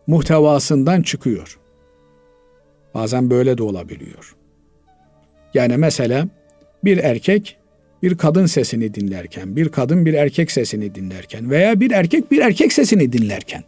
muhtevasından 0.06 1.02
çıkıyor. 1.02 1.58
Bazen 2.94 3.30
böyle 3.30 3.58
de 3.58 3.62
olabiliyor. 3.62 4.36
Yani 5.54 5.76
mesela 5.76 6.28
bir 6.84 6.98
erkek 6.98 7.56
bir 8.02 8.18
kadın 8.18 8.46
sesini 8.46 8.94
dinlerken, 8.94 9.56
bir 9.56 9.68
kadın 9.68 10.06
bir 10.06 10.14
erkek 10.14 10.50
sesini 10.52 10.94
dinlerken 10.94 11.50
veya 11.50 11.80
bir 11.80 11.90
erkek 11.90 12.30
bir 12.30 12.38
erkek 12.38 12.72
sesini 12.72 13.12
dinlerken. 13.12 13.64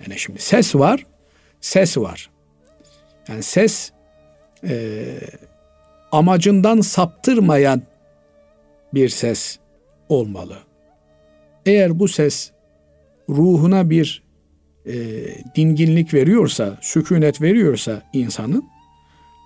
Yani 0.00 0.18
şimdi 0.18 0.40
ses 0.40 0.74
var, 0.74 1.06
ses 1.60 1.98
var. 1.98 2.30
Yani 3.28 3.42
ses 3.42 3.90
e, 4.64 5.04
amacından 6.12 6.80
saptırmayan 6.80 7.82
bir 8.94 9.08
ses 9.08 9.58
olmalı. 10.08 10.56
Eğer 11.66 11.98
bu 11.98 12.08
ses 12.08 12.50
ruhuna 13.28 13.90
bir 13.90 14.22
e, 14.86 14.94
dinginlik 15.56 16.14
veriyorsa, 16.14 16.78
sükunet 16.80 17.42
veriyorsa 17.42 18.02
insanın 18.12 18.64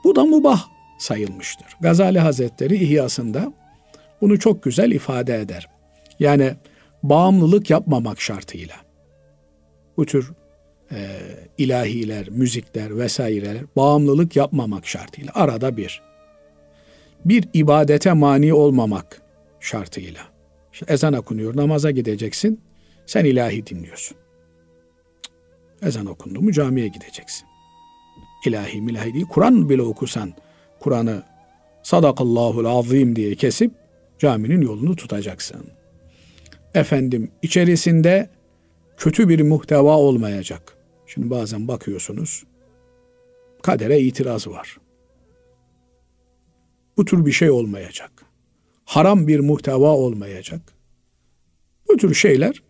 bu 0.05 0.17
da 0.17 0.25
mubah 0.25 0.67
sayılmıştır. 0.99 1.67
Gazali 1.81 2.19
Hazretleri 2.19 2.75
İhyasında 2.75 3.53
bunu 4.21 4.39
çok 4.39 4.63
güzel 4.63 4.91
ifade 4.91 5.41
eder. 5.41 5.69
Yani 6.19 6.55
bağımlılık 7.03 7.71
yapmamak 7.71 8.21
şartıyla. 8.21 8.77
Bu 9.97 10.07
tür 10.07 10.33
e, 10.93 10.99
ilahiler, 11.59 12.29
müzikler 12.31 12.99
vesaireler 12.99 13.63
bağımlılık 13.77 14.37
yapmamak 14.37 14.87
şartıyla. 14.87 15.33
Arada 15.35 15.77
bir. 15.77 16.03
Bir 17.25 17.49
ibadete 17.53 18.13
mani 18.13 18.55
olmamak 18.55 19.23
şartıyla. 19.61 20.23
Ezan 20.89 21.13
okunuyor, 21.13 21.57
namaza 21.57 21.91
gideceksin. 21.91 22.61
Sen 23.07 23.25
ilahi 23.25 23.67
dinliyorsun. 23.67 24.17
Ezan 25.83 26.07
okundu 26.07 26.41
mu 26.41 26.53
camiye 26.53 26.89
gideceksin. 26.89 27.49
İlahi 28.47 28.81
milahi 28.83 29.15
değil. 29.15 29.27
Kur'an 29.27 29.69
bile 29.69 29.83
okusan 29.83 30.33
Kur'an'ı 30.81 31.23
sadakallahul 31.83 32.65
azim 32.65 33.17
diye 33.17 33.35
kesip 33.35 33.73
caminin 34.19 34.61
yolunu 34.61 34.97
tutacaksın. 34.97 35.67
Efendim 36.75 37.31
içerisinde 37.43 38.31
kötü 38.97 39.29
bir 39.29 39.41
muhteva 39.41 39.97
olmayacak. 39.97 40.77
Şimdi 41.07 41.31
bazen 41.31 41.69
bakıyorsunuz 41.69 42.45
kadere 43.63 44.01
itiraz 44.01 44.49
var. 44.49 44.77
Bu 46.97 47.05
tür 47.05 47.27
bir 47.27 47.33
şey 47.33 47.51
olmayacak. 47.51 48.20
Haram 48.91 49.29
bir 49.29 49.41
muhteva 49.41 49.97
olmayacak. 49.97 50.61
Bu 51.89 51.97
tür 51.97 52.15
şeyler 52.15 52.63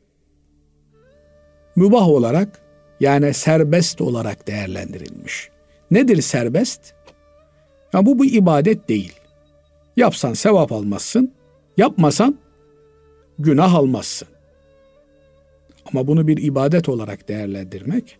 mübah 1.77 2.09
olarak 2.09 2.61
yani 3.01 3.35
serbest 3.35 4.01
olarak 4.01 4.47
değerlendirilmiş. 4.47 5.51
Nedir 5.91 6.23
serbest? 6.23 6.95
Ya 7.93 8.07
bu 8.07 8.18
bu 8.18 8.25
ibadet 8.25 8.89
değil. 8.89 9.12
Yapsan 9.97 10.33
sevap 10.35 10.73
almazsın, 10.73 11.33
yapmasan 11.77 12.39
günah 13.39 13.75
almazsın. 13.75 14.29
Ama 15.93 16.07
bunu 16.07 16.29
bir 16.29 16.43
ibadet 16.43 16.89
olarak 16.89 17.29
değerlendirmek 17.29 18.18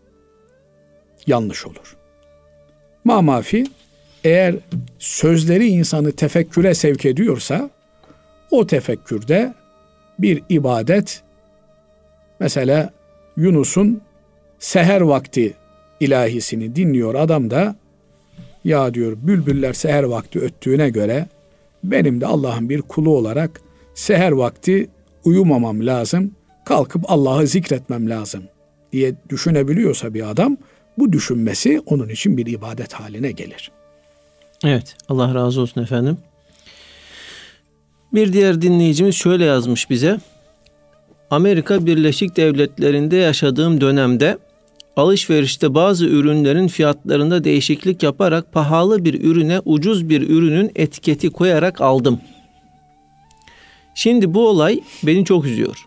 yanlış 1.27 1.67
olur. 1.67 1.97
Mamafi 3.05 3.67
eğer 4.25 4.55
sözleri 4.99 5.67
insanı 5.67 6.13
tefekküre 6.13 6.75
sevk 6.75 7.05
ediyorsa 7.05 7.71
o 8.51 8.67
tefekkürde 8.67 9.55
bir 10.19 10.43
ibadet 10.49 11.23
mesela 12.41 12.91
Yunus'un 13.37 14.01
seher 14.59 15.01
vakti 15.01 15.55
ilahisini 16.01 16.77
dinliyor 16.77 17.15
adam 17.15 17.51
da 17.51 17.77
ya 18.65 18.95
diyor 18.95 19.17
bülbüller 19.23 19.73
seher 19.73 20.03
vakti 20.03 20.41
öttüğüne 20.41 20.91
göre 20.91 21.27
benim 21.85 22.21
de 22.21 22.27
Allah'ın 22.27 22.69
bir 22.69 22.83
kulu 22.83 23.17
olarak 23.17 23.61
seher 23.95 24.33
vakti 24.33 24.89
uyumamam 25.25 25.87
lazım. 25.87 26.35
Kalkıp 26.65 27.11
Allah'ı 27.11 27.47
zikretmem 27.47 28.11
lazım 28.11 28.43
diye 28.93 29.15
düşünebiliyorsa 29.29 30.15
bir 30.15 30.31
adam 30.31 30.57
bu 30.99 31.13
düşünmesi 31.13 31.81
onun 31.87 32.09
için 32.09 32.37
bir 32.37 32.47
ibadet 32.47 32.93
haline 32.93 33.33
gelir. 33.33 33.71
Evet 34.65 34.97
Allah 35.09 35.35
razı 35.35 35.61
olsun 35.61 35.83
efendim. 35.83 36.19
Bir 38.13 38.33
diğer 38.33 38.63
dinleyicimiz 38.63 39.15
şöyle 39.15 39.45
yazmış 39.45 39.91
bize. 39.91 40.19
Amerika 41.31 41.87
Birleşik 41.87 42.37
Devletleri'nde 42.37 43.17
yaşadığım 43.17 43.81
dönemde 43.81 44.39
alışverişte 44.97 45.75
bazı 45.75 46.07
ürünlerin 46.07 46.69
fiyatlarında 46.69 47.45
değişiklik 47.45 48.03
yaparak 48.03 48.53
pahalı 48.53 49.05
bir 49.05 49.25
ürüne 49.25 49.61
ucuz 49.65 50.09
bir 50.09 50.29
ürünün 50.29 50.71
etiketi 50.75 51.31
koyarak 51.31 51.81
aldım. 51.81 52.21
Şimdi 53.95 54.35
bu 54.35 54.49
olay 54.49 54.81
beni 55.03 55.25
çok 55.25 55.47
üzüyor. 55.47 55.85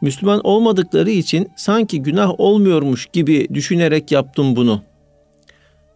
Müslüman 0.00 0.40
olmadıkları 0.44 1.10
için 1.10 1.48
sanki 1.56 2.02
günah 2.02 2.40
olmuyormuş 2.40 3.06
gibi 3.12 3.48
düşünerek 3.54 4.12
yaptım 4.12 4.56
bunu. 4.56 4.82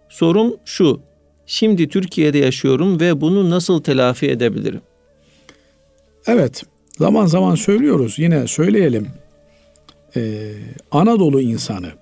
Sorum 0.09 0.57
şu. 0.65 1.01
Şimdi 1.47 1.89
Türkiye'de 1.89 2.39
yaşıyorum 2.39 3.01
ve 3.01 3.21
bunu 3.21 3.51
nasıl 3.51 3.83
telafi 3.83 4.31
edebilirim? 4.31 4.81
Evet, 6.27 6.63
zaman 6.99 7.27
zaman 7.27 7.55
söylüyoruz. 7.55 8.19
Yine 8.19 8.47
söyleyelim. 8.47 9.09
Ee, 10.17 10.53
Anadolu 10.91 11.41
insanı 11.41 11.93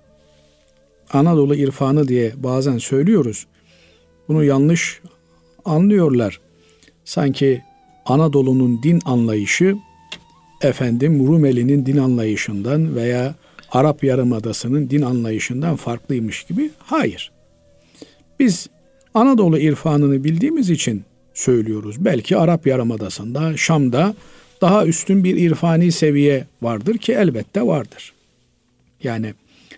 Anadolu 1.12 1.54
irfanı 1.54 2.08
diye 2.08 2.32
bazen 2.36 2.78
söylüyoruz. 2.78 3.46
Bunu 4.28 4.44
yanlış 4.44 5.00
anlıyorlar. 5.64 6.40
Sanki 7.04 7.62
Anadolu'nun 8.06 8.82
din 8.82 9.00
anlayışı 9.04 9.76
efendim 10.62 11.26
Rumeli'nin 11.26 11.86
din 11.86 11.96
anlayışından 11.96 12.96
veya 12.96 13.34
Arap 13.72 14.04
Yarımadası'nın 14.04 14.90
din 14.90 15.02
anlayışından 15.02 15.76
farklıymış 15.76 16.42
gibi. 16.42 16.70
Hayır. 16.78 17.32
Biz 18.38 18.68
Anadolu 19.14 19.58
irfanını 19.58 20.24
bildiğimiz 20.24 20.70
için 20.70 21.04
söylüyoruz. 21.34 22.04
Belki 22.04 22.36
Arap 22.36 22.66
Yarımadası'nda, 22.66 23.56
Şam'da 23.56 24.14
daha 24.60 24.86
üstün 24.86 25.24
bir 25.24 25.36
irfani 25.36 25.92
seviye 25.92 26.46
vardır 26.62 26.98
ki 26.98 27.12
elbette 27.12 27.62
vardır. 27.62 28.12
Yani 29.02 29.34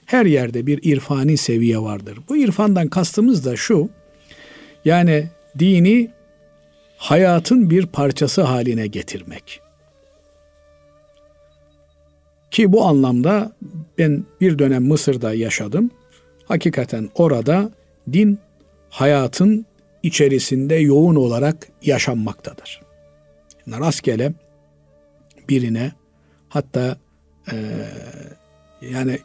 her 0.07 0.27
yerde 0.27 0.67
bir 0.67 0.81
irfani 0.83 1.37
seviye 1.37 1.79
vardır. 1.79 2.19
Bu 2.29 2.37
irfandan 2.37 2.89
kastımız 2.89 3.45
da 3.45 3.57
şu. 3.57 3.89
Yani 4.85 5.29
dini 5.59 6.11
hayatın 6.97 7.71
bir 7.71 7.87
parçası 7.87 8.43
haline 8.43 8.87
getirmek. 8.87 9.61
Ki 12.51 12.73
bu 12.73 12.85
anlamda 12.85 13.53
ben 13.99 14.25
bir 14.41 14.59
dönem 14.59 14.85
Mısır'da 14.85 15.35
yaşadım. 15.35 15.91
Hakikaten 16.45 17.11
orada 17.15 17.71
din 18.13 18.39
hayatın 18.91 19.67
içerisinde 20.05 20.75
yoğun 20.75 21.15
olarak 21.15 21.69
yaşanmaktadır. 21.83 22.81
Yani 23.67 23.81
rastgele 23.81 24.33
birine 25.49 25.93
hatta 26.49 26.97
e, 27.53 27.57
yani 28.91 29.19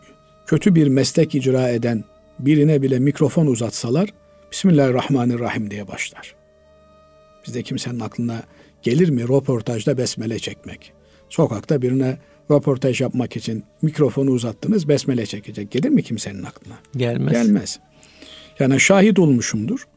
kötü 0.47 0.75
bir 0.75 0.87
meslek 0.87 1.35
icra 1.35 1.69
eden 1.69 2.03
birine 2.39 2.81
bile 2.81 2.99
mikrofon 2.99 3.47
uzatsalar 3.47 4.13
Bismillahirrahmanirrahim 4.51 5.71
diye 5.71 5.87
başlar. 5.87 6.35
Bizde 7.47 7.63
kimsenin 7.63 7.99
aklına 7.99 8.43
gelir 8.81 9.09
mi 9.09 9.23
röportajda 9.23 9.97
besmele 9.97 10.39
çekmek? 10.39 10.93
Sokakta 11.29 11.81
birine 11.81 12.17
röportaj 12.51 13.01
yapmak 13.01 13.35
için 13.35 13.63
mikrofonu 13.81 14.31
uzattınız 14.31 14.87
besmele 14.87 15.25
çekecek. 15.25 15.71
Gelir 15.71 15.89
mi 15.89 16.03
kimsenin 16.03 16.43
aklına? 16.43 16.75
Gelmez. 16.97 17.33
Gelmez. 17.33 17.79
Yani 18.59 18.79
şahit 18.79 19.19
olmuşumdur. 19.19 19.87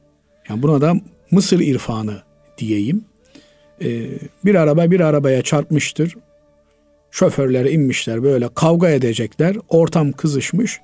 Yani 0.49 0.63
buna 0.63 0.81
da 0.81 0.95
Mısır 1.31 1.61
irfanı 1.61 2.23
diyeyim. 2.59 3.05
Ee, 3.83 4.07
bir 4.45 4.55
araba 4.55 4.91
bir 4.91 5.01
arabaya 5.01 5.43
çarpmıştır. 5.43 6.15
Şoförlere 7.11 7.71
inmişler 7.71 8.23
böyle 8.23 8.49
kavga 8.55 8.89
edecekler. 8.89 9.57
Ortam 9.69 10.13
kızışmış. 10.13 10.81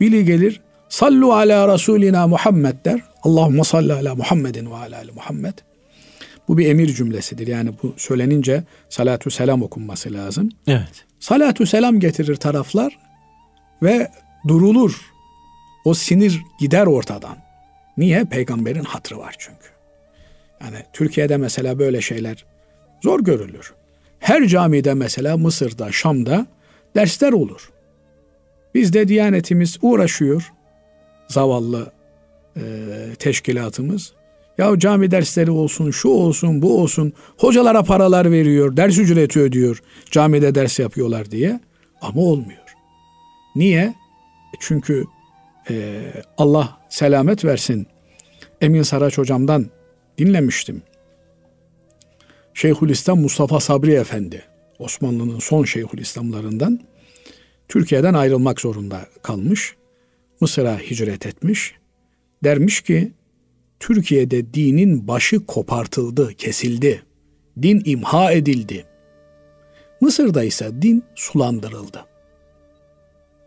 Biri 0.00 0.24
gelir 0.24 0.60
sallu 0.88 1.32
ala 1.32 1.68
rasulina 1.68 2.26
Muhammed 2.26 2.84
der. 2.84 3.00
Allahümme 3.22 3.64
salli 3.64 3.92
ala 3.92 4.14
Muhammedin 4.14 4.70
ve 4.70 4.74
ala 4.74 4.96
ali 4.96 5.12
Muhammed. 5.12 5.54
Bu 6.48 6.58
bir 6.58 6.66
emir 6.66 6.94
cümlesidir. 6.94 7.46
Yani 7.46 7.70
bu 7.82 7.94
söylenince 7.96 8.64
salatu 8.88 9.30
selam 9.30 9.62
okunması 9.62 10.12
lazım. 10.12 10.48
Evet. 10.66 11.04
Salatu 11.20 11.66
selam 11.66 12.00
getirir 12.00 12.36
taraflar 12.36 12.98
ve 13.82 14.10
durulur. 14.48 15.00
O 15.84 15.94
sinir 15.94 16.40
gider 16.60 16.86
ortadan. 16.86 17.36
Niye? 18.00 18.24
Peygamberin 18.24 18.84
hatrı 18.84 19.18
var 19.18 19.34
çünkü. 19.38 19.68
Yani 20.60 20.76
Türkiye'de 20.92 21.36
mesela 21.36 21.78
böyle 21.78 22.00
şeyler 22.00 22.44
zor 23.02 23.20
görülür. 23.20 23.72
Her 24.18 24.46
camide 24.46 24.94
mesela 24.94 25.36
Mısır'da, 25.36 25.92
Şam'da 25.92 26.46
dersler 26.96 27.32
olur. 27.32 27.70
Bizde 28.74 29.08
Diyanetimiz 29.08 29.78
uğraşıyor. 29.82 30.52
Zavallı 31.28 31.92
e, 32.56 32.62
teşkilatımız. 33.18 34.12
Ya 34.58 34.78
cami 34.78 35.10
dersleri 35.10 35.50
olsun, 35.50 35.90
şu 35.90 36.08
olsun, 36.08 36.62
bu 36.62 36.80
olsun. 36.80 37.12
Hocalara 37.36 37.82
paralar 37.82 38.30
veriyor, 38.30 38.76
ders 38.76 38.98
ücreti 38.98 39.40
ödüyor. 39.40 39.82
Camide 40.10 40.54
ders 40.54 40.78
yapıyorlar 40.78 41.30
diye. 41.30 41.60
Ama 42.00 42.20
olmuyor. 42.20 42.74
Niye? 43.56 43.82
E 44.54 44.56
çünkü 44.60 45.04
e, 45.70 46.02
Allah 46.38 46.80
selamet 46.88 47.44
versin. 47.44 47.86
Emin 48.60 48.82
Saraç 48.82 49.18
hocamdan 49.18 49.66
dinlemiştim. 50.18 50.82
Şeyhülislam 52.54 53.20
Mustafa 53.20 53.60
Sabri 53.60 53.92
Efendi, 53.92 54.42
Osmanlı'nın 54.78 55.38
son 55.38 55.64
Şeyhülislamlarından 55.64 56.80
Türkiye'den 57.68 58.14
ayrılmak 58.14 58.60
zorunda 58.60 59.06
kalmış. 59.22 59.76
Mısır'a 60.40 60.78
hicret 60.78 61.26
etmiş. 61.26 61.74
Dermiş 62.44 62.80
ki 62.80 63.12
Türkiye'de 63.80 64.54
dinin 64.54 65.08
başı 65.08 65.46
kopartıldı, 65.46 66.34
kesildi. 66.34 67.02
Din 67.62 67.82
imha 67.84 68.32
edildi. 68.32 68.86
Mısır'da 70.00 70.44
ise 70.44 70.82
din 70.82 71.04
sulandırıldı. 71.14 72.06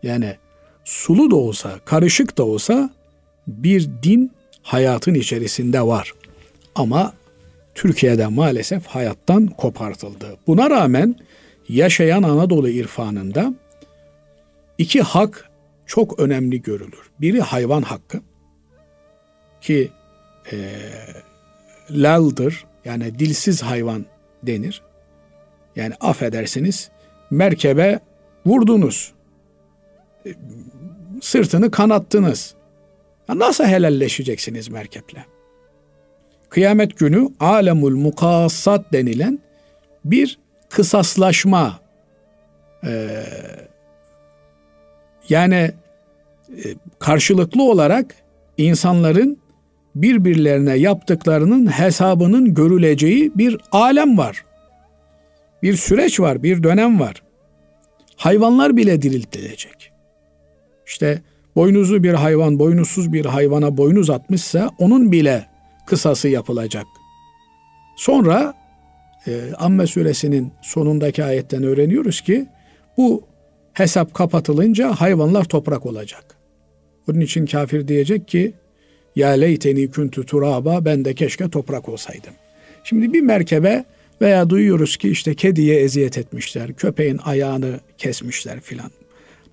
Yani 0.02 0.36
sulu 0.84 1.30
da 1.30 1.36
olsa, 1.36 1.78
karışık 1.84 2.38
da 2.38 2.44
olsa 2.44 2.90
bir 3.46 3.90
din 4.02 4.32
hayatın 4.62 5.14
içerisinde 5.14 5.82
var. 5.82 6.12
Ama 6.74 7.14
Türkiye'de 7.74 8.26
maalesef 8.26 8.86
hayattan 8.86 9.46
kopartıldı. 9.46 10.36
Buna 10.46 10.70
rağmen 10.70 11.16
yaşayan 11.68 12.22
Anadolu 12.22 12.68
irfanında 12.68 13.54
iki 14.78 15.02
hak 15.02 15.50
çok 15.86 16.18
önemli 16.18 16.62
görülür. 16.62 17.10
Biri 17.20 17.40
hayvan 17.40 17.82
hakkı 17.82 18.20
ki 19.60 19.90
e, 20.52 20.56
laldır 21.90 22.64
yani 22.84 23.18
dilsiz 23.18 23.62
hayvan 23.62 24.06
denir. 24.42 24.82
Yani 25.76 25.94
affedersiniz 26.00 26.90
merkebe 27.30 28.00
vurdunuz. 28.46 29.12
Sırtını 31.22 31.70
kanattınız. 31.70 32.54
Nasıl 33.28 33.64
helalleşeceksiniz 33.64 34.68
merkeple? 34.68 35.24
Kıyamet 36.48 36.98
günü 36.98 37.28
alemul 37.40 37.96
mukassat 37.96 38.92
denilen 38.92 39.38
bir 40.04 40.38
kısaslaşma 40.68 41.80
e, 42.86 43.22
yani 45.28 45.70
e, 46.48 46.64
karşılıklı 46.98 47.62
olarak 47.62 48.14
insanların 48.56 49.38
birbirlerine 49.94 50.74
yaptıklarının 50.76 51.66
hesabının 51.66 52.54
görüleceği 52.54 53.32
bir 53.34 53.58
alem 53.72 54.18
var. 54.18 54.44
Bir 55.62 55.76
süreç 55.76 56.20
var, 56.20 56.42
bir 56.42 56.62
dönem 56.62 57.00
var. 57.00 57.22
Hayvanlar 58.16 58.76
bile 58.76 59.02
diriltilecek. 59.02 59.83
İşte 60.86 61.22
boynuzlu 61.56 62.02
bir 62.02 62.14
hayvan 62.14 62.58
boynuzsuz 62.58 63.12
bir 63.12 63.24
hayvana 63.24 63.76
boynuz 63.76 64.10
atmışsa 64.10 64.70
onun 64.78 65.12
bile 65.12 65.46
kısası 65.86 66.28
yapılacak. 66.28 66.86
Sonra 67.96 68.54
e, 69.26 69.52
Amme 69.58 69.86
suresinin 69.86 70.52
sonundaki 70.62 71.24
ayetten 71.24 71.62
öğreniyoruz 71.62 72.20
ki 72.20 72.46
bu 72.96 73.22
hesap 73.72 74.14
kapatılınca 74.14 74.92
hayvanlar 74.92 75.44
toprak 75.44 75.86
olacak. 75.86 76.24
Onun 77.10 77.20
için 77.20 77.46
kafir 77.46 77.88
diyecek 77.88 78.28
ki 78.28 78.52
ya 79.16 79.28
leyteni 79.28 79.90
kuntu 79.90 80.26
turaba 80.26 80.84
ben 80.84 81.04
de 81.04 81.14
keşke 81.14 81.50
toprak 81.50 81.88
olsaydım. 81.88 82.32
Şimdi 82.84 83.12
bir 83.12 83.20
merkebe 83.20 83.84
veya 84.20 84.50
duyuyoruz 84.50 84.96
ki 84.96 85.08
işte 85.08 85.34
kediye 85.34 85.80
eziyet 85.80 86.18
etmişler, 86.18 86.72
köpeğin 86.72 87.18
ayağını 87.24 87.80
kesmişler 87.98 88.60
filan. 88.60 88.90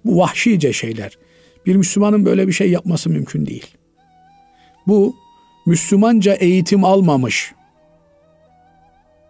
Bu 0.05 0.17
vahşice 0.17 0.73
şeyler. 0.73 1.17
Bir 1.65 1.75
Müslümanın 1.75 2.25
böyle 2.25 2.47
bir 2.47 2.53
şey 2.53 2.71
yapması 2.71 3.09
mümkün 3.09 3.45
değil. 3.45 3.67
Bu 4.87 5.15
Müslümanca 5.65 6.33
eğitim 6.33 6.83
almamış. 6.83 7.53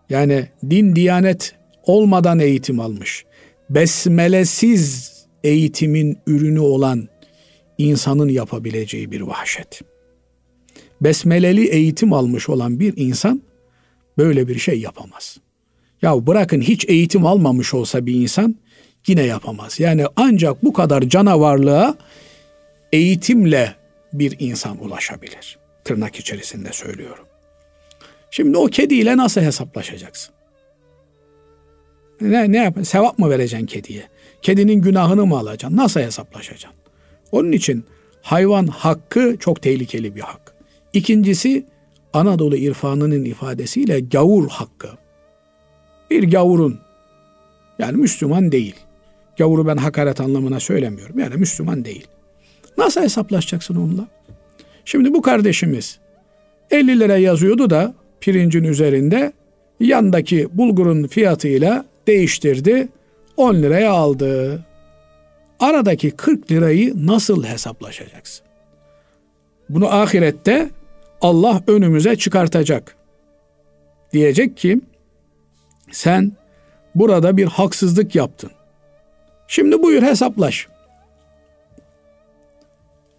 Yani 0.10 0.48
din 0.70 0.96
diyanet 0.96 1.56
olmadan 1.84 2.40
eğitim 2.40 2.80
almış. 2.80 3.26
Besmelesiz 3.70 5.12
eğitimin 5.44 6.18
ürünü 6.28 6.60
olan 6.60 7.08
insanın 7.78 8.30
yapabileceği 8.30 9.12
bir 9.12 9.22
vahşet. 9.22 9.82
Besmeleli 11.02 11.68
eğitim 11.68 12.14
almış 12.14 12.50
olan 12.50 12.80
bir 12.80 12.94
insan 12.98 13.42
böyle 14.18 14.48
bir 14.48 14.60
şey 14.60 14.80
yapamaz. 14.80 15.38
Ya 16.02 16.28
bırakın 16.28 16.62
hiç 16.62 16.86
eğitim 16.90 17.26
almamış 17.26 17.74
olsa 17.74 18.06
bir 18.06 18.14
insan 18.14 18.56
yine 19.08 19.24
yapamaz. 19.24 19.80
Yani 19.80 20.06
ancak 20.16 20.64
bu 20.64 20.74
kadar 20.74 21.02
canavarlığa 21.02 21.96
eğitimle 22.92 23.76
bir 24.14 24.36
insan 24.40 24.84
ulaşabilir. 24.84 25.58
Tırnak 25.84 26.16
içerisinde 26.16 26.74
söylüyorum. 26.74 27.26
Şimdi 28.32 28.58
o 28.58 28.66
kediyle 28.66 29.18
nasıl 29.18 29.42
hesaplaşacaksın? 29.42 30.34
Ne, 32.22 32.52
ne 32.52 32.58
yap? 32.58 32.78
Sevap 32.84 33.20
mı 33.20 33.30
vereceksin 33.30 33.66
kediye? 33.66 34.04
Kedinin 34.42 34.82
günahını 34.82 35.26
mı 35.26 35.38
alacaksın? 35.38 35.78
Nasıl 35.78 36.00
hesaplaşacaksın? 36.00 36.80
Onun 37.32 37.52
için 37.52 37.86
hayvan 38.22 38.68
hakkı 38.68 39.38
çok 39.40 39.62
tehlikeli 39.62 40.16
bir 40.16 40.22
hak. 40.22 40.54
İkincisi 40.94 41.66
Anadolu 42.14 42.56
irfanının 42.56 43.26
ifadesiyle 43.26 44.00
gavur 44.00 44.50
hakkı. 44.50 44.90
Bir 46.10 46.32
gavurun 46.32 46.80
yani 47.80 47.98
Müslüman 47.98 48.52
değil. 48.52 48.76
Gavuru 49.38 49.68
ben 49.68 49.78
hakaret 49.78 50.22
anlamına 50.22 50.60
söylemiyorum. 50.60 51.20
Yani 51.20 51.36
Müslüman 51.36 51.86
değil. 51.86 52.08
Nasıl 52.78 53.02
hesaplaşacaksın 53.02 53.76
onunla? 53.76 54.08
Şimdi 54.86 55.14
bu 55.14 55.22
kardeşimiz 55.22 56.00
50 56.72 57.00
lira 57.00 57.18
yazıyordu 57.18 57.70
da 57.70 57.94
pirincin 58.22 58.64
üzerinde 58.64 59.34
yandaki 59.80 60.48
bulgurun 60.54 61.08
fiyatıyla 61.08 61.86
değiştirdi. 62.08 62.88
10 63.38 63.56
liraya 63.56 63.92
aldı. 63.92 64.62
Aradaki 65.60 66.12
40 66.12 66.52
lirayı 66.52 67.08
nasıl 67.08 67.44
hesaplaşacaksın? 67.44 68.46
Bunu 69.70 69.88
ahirette 69.88 70.70
Allah 71.22 71.64
önümüze 71.68 72.16
çıkartacak. 72.16 72.96
Diyecek 74.14 74.58
ki 74.58 74.82
sen 75.92 76.32
burada 76.96 77.38
bir 77.38 77.46
haksızlık 77.46 78.16
yaptın. 78.16 78.52
Şimdi 79.52 79.84
buyur 79.84 80.04
hesaplaş. 80.04 80.68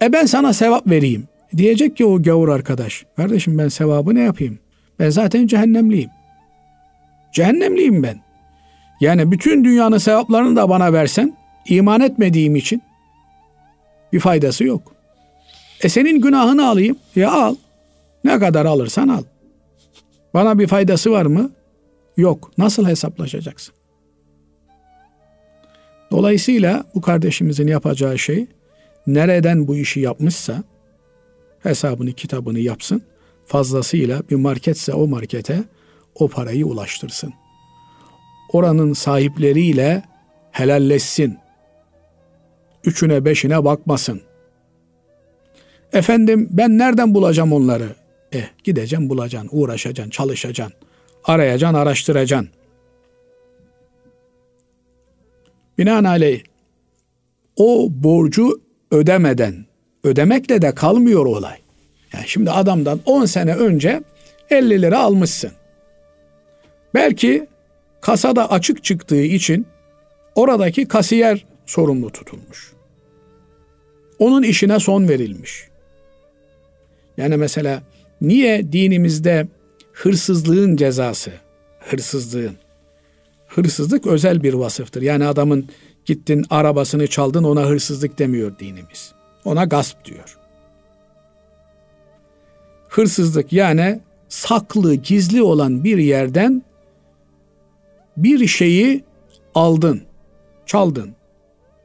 E 0.01 0.13
ben 0.13 0.25
sana 0.25 0.53
sevap 0.53 0.87
vereyim. 0.87 1.27
Diyecek 1.57 1.97
ki 1.97 2.05
o 2.05 2.21
gavur 2.21 2.49
arkadaş. 2.49 3.05
Kardeşim 3.15 3.57
ben 3.57 3.67
sevabı 3.67 4.15
ne 4.15 4.21
yapayım? 4.21 4.59
Ben 4.99 5.09
zaten 5.09 5.47
cehennemliyim. 5.47 6.09
Cehennemliyim 7.33 8.03
ben. 8.03 8.19
Yani 8.99 9.31
bütün 9.31 9.63
dünyanın 9.63 9.97
sevaplarını 9.97 10.55
da 10.55 10.69
bana 10.69 10.93
versen 10.93 11.37
iman 11.67 12.01
etmediğim 12.01 12.55
için 12.55 12.81
bir 14.13 14.19
faydası 14.19 14.63
yok. 14.63 14.95
E 15.81 15.89
senin 15.89 16.21
günahını 16.21 16.67
alayım. 16.67 16.97
Ya 17.15 17.31
al. 17.31 17.55
Ne 18.23 18.39
kadar 18.39 18.65
alırsan 18.65 19.07
al. 19.07 19.23
Bana 20.33 20.59
bir 20.59 20.67
faydası 20.67 21.11
var 21.11 21.25
mı? 21.25 21.51
Yok. 22.17 22.51
Nasıl 22.57 22.87
hesaplaşacaksın? 22.87 23.75
Dolayısıyla 26.13 26.83
bu 26.95 27.01
kardeşimizin 27.01 27.67
yapacağı 27.67 28.19
şey 28.19 28.47
nereden 29.07 29.67
bu 29.67 29.75
işi 29.75 29.99
yapmışsa 29.99 30.63
hesabını 31.63 32.13
kitabını 32.13 32.59
yapsın. 32.59 33.01
Fazlasıyla 33.45 34.21
bir 34.29 34.35
marketse 34.35 34.93
o 34.93 35.07
markete 35.07 35.63
o 36.15 36.27
parayı 36.27 36.65
ulaştırsın. 36.65 37.33
Oranın 38.49 38.93
sahipleriyle 38.93 40.03
helalleşsin. 40.51 41.37
Üçüne 42.83 43.25
beşine 43.25 43.65
bakmasın. 43.65 44.21
Efendim 45.93 46.47
ben 46.51 46.77
nereden 46.77 47.13
bulacağım 47.13 47.53
onları? 47.53 47.95
Eh 48.31 48.45
gideceksin 48.63 49.09
bulacaksın, 49.09 49.49
uğraşacaksın, 49.51 50.09
çalışacaksın. 50.09 50.75
Arayacaksın, 51.23 51.77
araştıracaksın. 51.77 52.49
Binaenaleyh 55.77 56.41
o 57.55 57.87
borcu 57.91 58.61
ödemeden, 58.91 59.65
ödemekle 60.03 60.61
de 60.61 60.75
kalmıyor 60.75 61.25
olay. 61.25 61.57
Yani 62.13 62.27
şimdi 62.27 62.51
adamdan 62.51 62.99
10 63.05 63.25
sene 63.25 63.55
önce 63.55 64.03
50 64.49 64.81
lira 64.81 64.99
almışsın. 64.99 65.51
Belki 66.93 67.47
kasada 68.01 68.51
açık 68.51 68.83
çıktığı 68.83 69.21
için 69.21 69.67
oradaki 70.35 70.87
kasiyer 70.87 71.45
sorumlu 71.65 72.09
tutulmuş. 72.09 72.73
Onun 74.19 74.43
işine 74.43 74.79
son 74.79 75.09
verilmiş. 75.09 75.67
Yani 77.17 77.37
mesela 77.37 77.83
Niye 78.23 78.71
dinimizde 78.71 79.47
hırsızlığın 79.93 80.75
cezası, 80.75 81.31
hırsızlığın, 81.79 82.55
hırsızlık 83.55 84.07
özel 84.07 84.43
bir 84.43 84.53
vasıftır. 84.53 85.01
Yani 85.01 85.25
adamın 85.25 85.69
gittin 86.05 86.45
arabasını 86.49 87.07
çaldın 87.07 87.43
ona 87.43 87.65
hırsızlık 87.65 88.19
demiyor 88.19 88.59
dinimiz. 88.59 89.13
Ona 89.45 89.63
gasp 89.63 90.05
diyor. 90.05 90.37
Hırsızlık 92.89 93.53
yani 93.53 93.99
saklı, 94.29 94.95
gizli 94.95 95.41
olan 95.41 95.83
bir 95.83 95.97
yerden 95.97 96.63
bir 98.17 98.47
şeyi 98.47 99.03
aldın, 99.55 100.01
çaldın. 100.65 101.15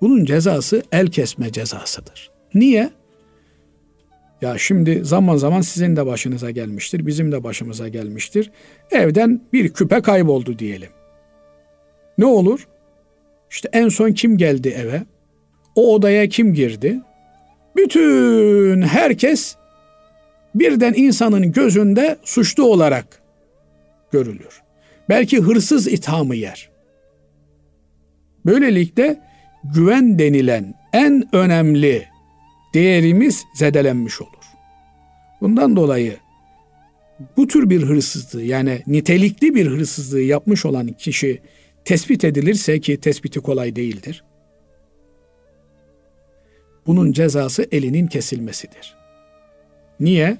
Bunun 0.00 0.24
cezası 0.24 0.82
el 0.92 1.06
kesme 1.06 1.52
cezasıdır. 1.52 2.30
Niye? 2.54 2.90
Ya 4.40 4.58
şimdi 4.58 5.04
zaman 5.04 5.36
zaman 5.36 5.60
sizin 5.60 5.96
de 5.96 6.06
başınıza 6.06 6.50
gelmiştir, 6.50 7.06
bizim 7.06 7.32
de 7.32 7.44
başımıza 7.44 7.88
gelmiştir. 7.88 8.50
Evden 8.90 9.40
bir 9.52 9.68
küpe 9.68 10.00
kayboldu 10.00 10.58
diyelim. 10.58 10.90
Ne 12.18 12.26
olur? 12.26 12.68
İşte 13.50 13.68
en 13.72 13.88
son 13.88 14.12
kim 14.12 14.38
geldi 14.38 14.68
eve? 14.68 15.02
O 15.74 15.94
odaya 15.94 16.28
kim 16.28 16.54
girdi? 16.54 17.00
Bütün 17.76 18.82
herkes 18.82 19.56
birden 20.54 20.94
insanın 20.96 21.52
gözünde 21.52 22.18
suçlu 22.24 22.64
olarak 22.64 23.22
görülür. 24.12 24.62
Belki 25.08 25.40
hırsız 25.40 25.88
ithamı 25.88 26.34
yer. 26.34 26.70
Böylelikle 28.46 29.20
güven 29.74 30.18
denilen 30.18 30.74
en 30.92 31.28
önemli 31.32 32.08
değerimiz 32.74 33.44
zedelenmiş 33.54 34.20
olur. 34.20 34.32
Bundan 35.40 35.76
dolayı 35.76 36.16
bu 37.36 37.46
tür 37.46 37.70
bir 37.70 37.82
hırsızlığı 37.82 38.42
yani 38.42 38.82
nitelikli 38.86 39.54
bir 39.54 39.66
hırsızlığı 39.66 40.20
yapmış 40.20 40.66
olan 40.66 40.88
kişi 40.88 41.40
tespit 41.88 42.24
edilirse 42.24 42.80
ki 42.80 43.00
tespiti 43.00 43.40
kolay 43.40 43.76
değildir. 43.76 44.24
Bunun 46.86 47.12
cezası 47.12 47.66
elinin 47.72 48.06
kesilmesidir. 48.06 48.96
Niye? 50.00 50.36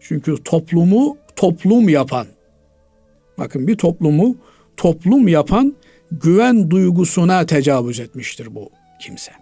Çünkü 0.00 0.44
toplumu 0.44 1.18
toplum 1.36 1.88
yapan, 1.88 2.26
bakın 3.38 3.68
bir 3.68 3.76
toplumu 3.76 4.36
toplum 4.76 5.28
yapan 5.28 5.74
güven 6.10 6.70
duygusuna 6.70 7.46
tecavüz 7.46 8.00
etmiştir 8.00 8.54
bu 8.54 8.70
kimse. 9.00 9.32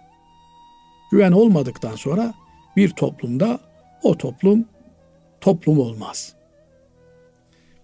Güven 1.11 1.31
olmadıktan 1.31 1.95
sonra 1.95 2.33
bir 2.77 2.89
toplumda 2.89 3.59
o 4.03 4.17
toplum 4.17 4.65
toplum 5.41 5.79
olmaz. 5.79 6.33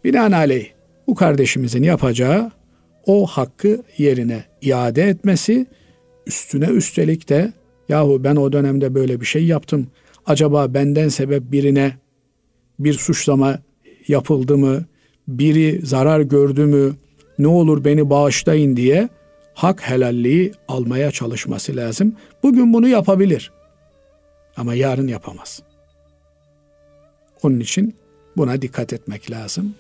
Binaenaleyh 0.04 0.66
bu 1.08 1.16
kardeşimizin 1.16 1.84
yapacağı 1.84 2.59
o 3.06 3.26
hakkı 3.26 3.84
yerine 3.98 4.44
iade 4.62 5.04
etmesi, 5.04 5.66
üstüne 6.28 6.66
üstelik 6.66 7.30
de 7.30 7.54
yahu 7.90 8.24
ben 8.24 8.36
o 8.36 8.52
dönemde 8.52 8.96
böyle 8.96 9.22
bir 9.22 9.26
şey 9.26 9.46
yaptım. 9.46 9.88
Acaba 10.26 10.74
benden 10.74 11.10
sebep 11.10 11.52
birine 11.52 11.94
bir 12.80 12.94
suçlama 12.94 13.60
yapıldı 14.08 14.58
mı? 14.58 14.86
Biri 15.28 15.86
zarar 15.86 16.22
gördü 16.22 16.66
mü? 16.66 16.96
Ne 17.40 17.48
olur 17.48 17.86
beni 17.86 18.10
bağışlayın 18.10 18.76
diye 18.76 19.10
hak 19.54 19.90
helalliği 19.90 20.52
almaya 20.68 21.12
çalışması 21.12 21.76
lazım. 21.76 22.16
Bugün 22.44 22.74
bunu 22.74 22.88
yapabilir. 22.88 23.52
Ama 24.58 24.74
yarın 24.74 25.08
yapamaz. 25.08 25.62
Onun 27.44 27.60
için 27.60 27.96
buna 28.38 28.62
dikkat 28.62 28.94
etmek 28.94 29.32
lazım. 29.32 29.76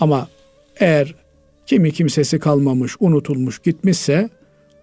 Ama 0.00 0.28
eğer 0.76 1.14
kimi 1.66 1.92
kimsesi 1.92 2.38
kalmamış, 2.38 2.96
unutulmuş, 3.00 3.58
gitmişse 3.58 4.30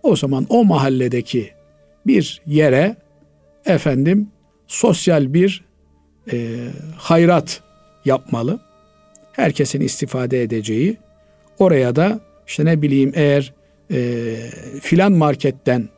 o 0.04 0.16
zaman 0.16 0.46
o 0.50 0.66
mahalledeki 0.66 1.50
bir 2.08 2.42
yere 2.46 2.96
efendim 3.66 4.28
sosyal 4.68 5.34
bir 5.34 5.66
e, 6.32 6.58
hayrat 6.98 7.62
yapmalı. 8.06 8.60
Herkesin 9.32 9.82
istifade 9.82 10.44
edeceği. 10.44 10.98
Oraya 11.60 11.96
da 11.96 12.20
işte 12.48 12.66
ne 12.66 12.82
bileyim 12.82 13.12
eğer 13.16 13.54
e, 13.92 14.36
filan 14.82 15.12
marketten 15.12 15.90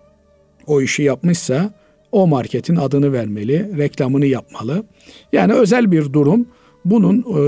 o 0.68 0.82
işi 0.82 1.04
yapmışsa 1.04 1.74
o 2.12 2.28
marketin 2.28 2.76
adını 2.76 3.14
vermeli, 3.14 3.78
reklamını 3.78 4.26
yapmalı. 4.26 4.86
Yani 5.32 5.54
özel 5.54 5.92
bir 5.92 6.14
durum. 6.14 6.48
Bunun 6.86 7.20
e, 7.20 7.42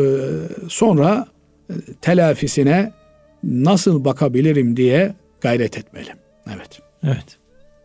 sonra 0.70 1.28
e, 1.70 1.74
telafisine 2.02 2.92
nasıl 3.44 4.06
bakabilirim 4.06 4.78
diye 4.78 5.16
gayret 5.42 5.78
etmeli. 5.78 6.10
Evet. 6.56 6.80
Evet. 7.04 7.38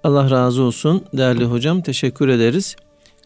Allah 0.04 0.30
razı 0.30 0.62
olsun 0.62 1.04
değerli 1.12 1.44
hocam. 1.44 1.82
Teşekkür 1.82 2.28
ederiz. 2.28 2.76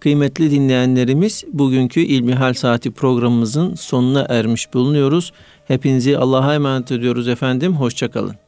Kıymetli 0.01 0.51
dinleyenlerimiz 0.51 1.45
bugünkü 1.53 2.01
İlmihal 2.01 2.55
Saati 2.55 2.91
programımızın 2.91 3.75
sonuna 3.75 4.27
ermiş 4.29 4.75
bulunuyoruz. 4.75 5.33
Hepinizi 5.65 6.19
Allah'a 6.19 6.55
emanet 6.55 6.93
ediyoruz 6.93 7.29
efendim. 7.29 7.73
Hoşçakalın. 7.73 8.46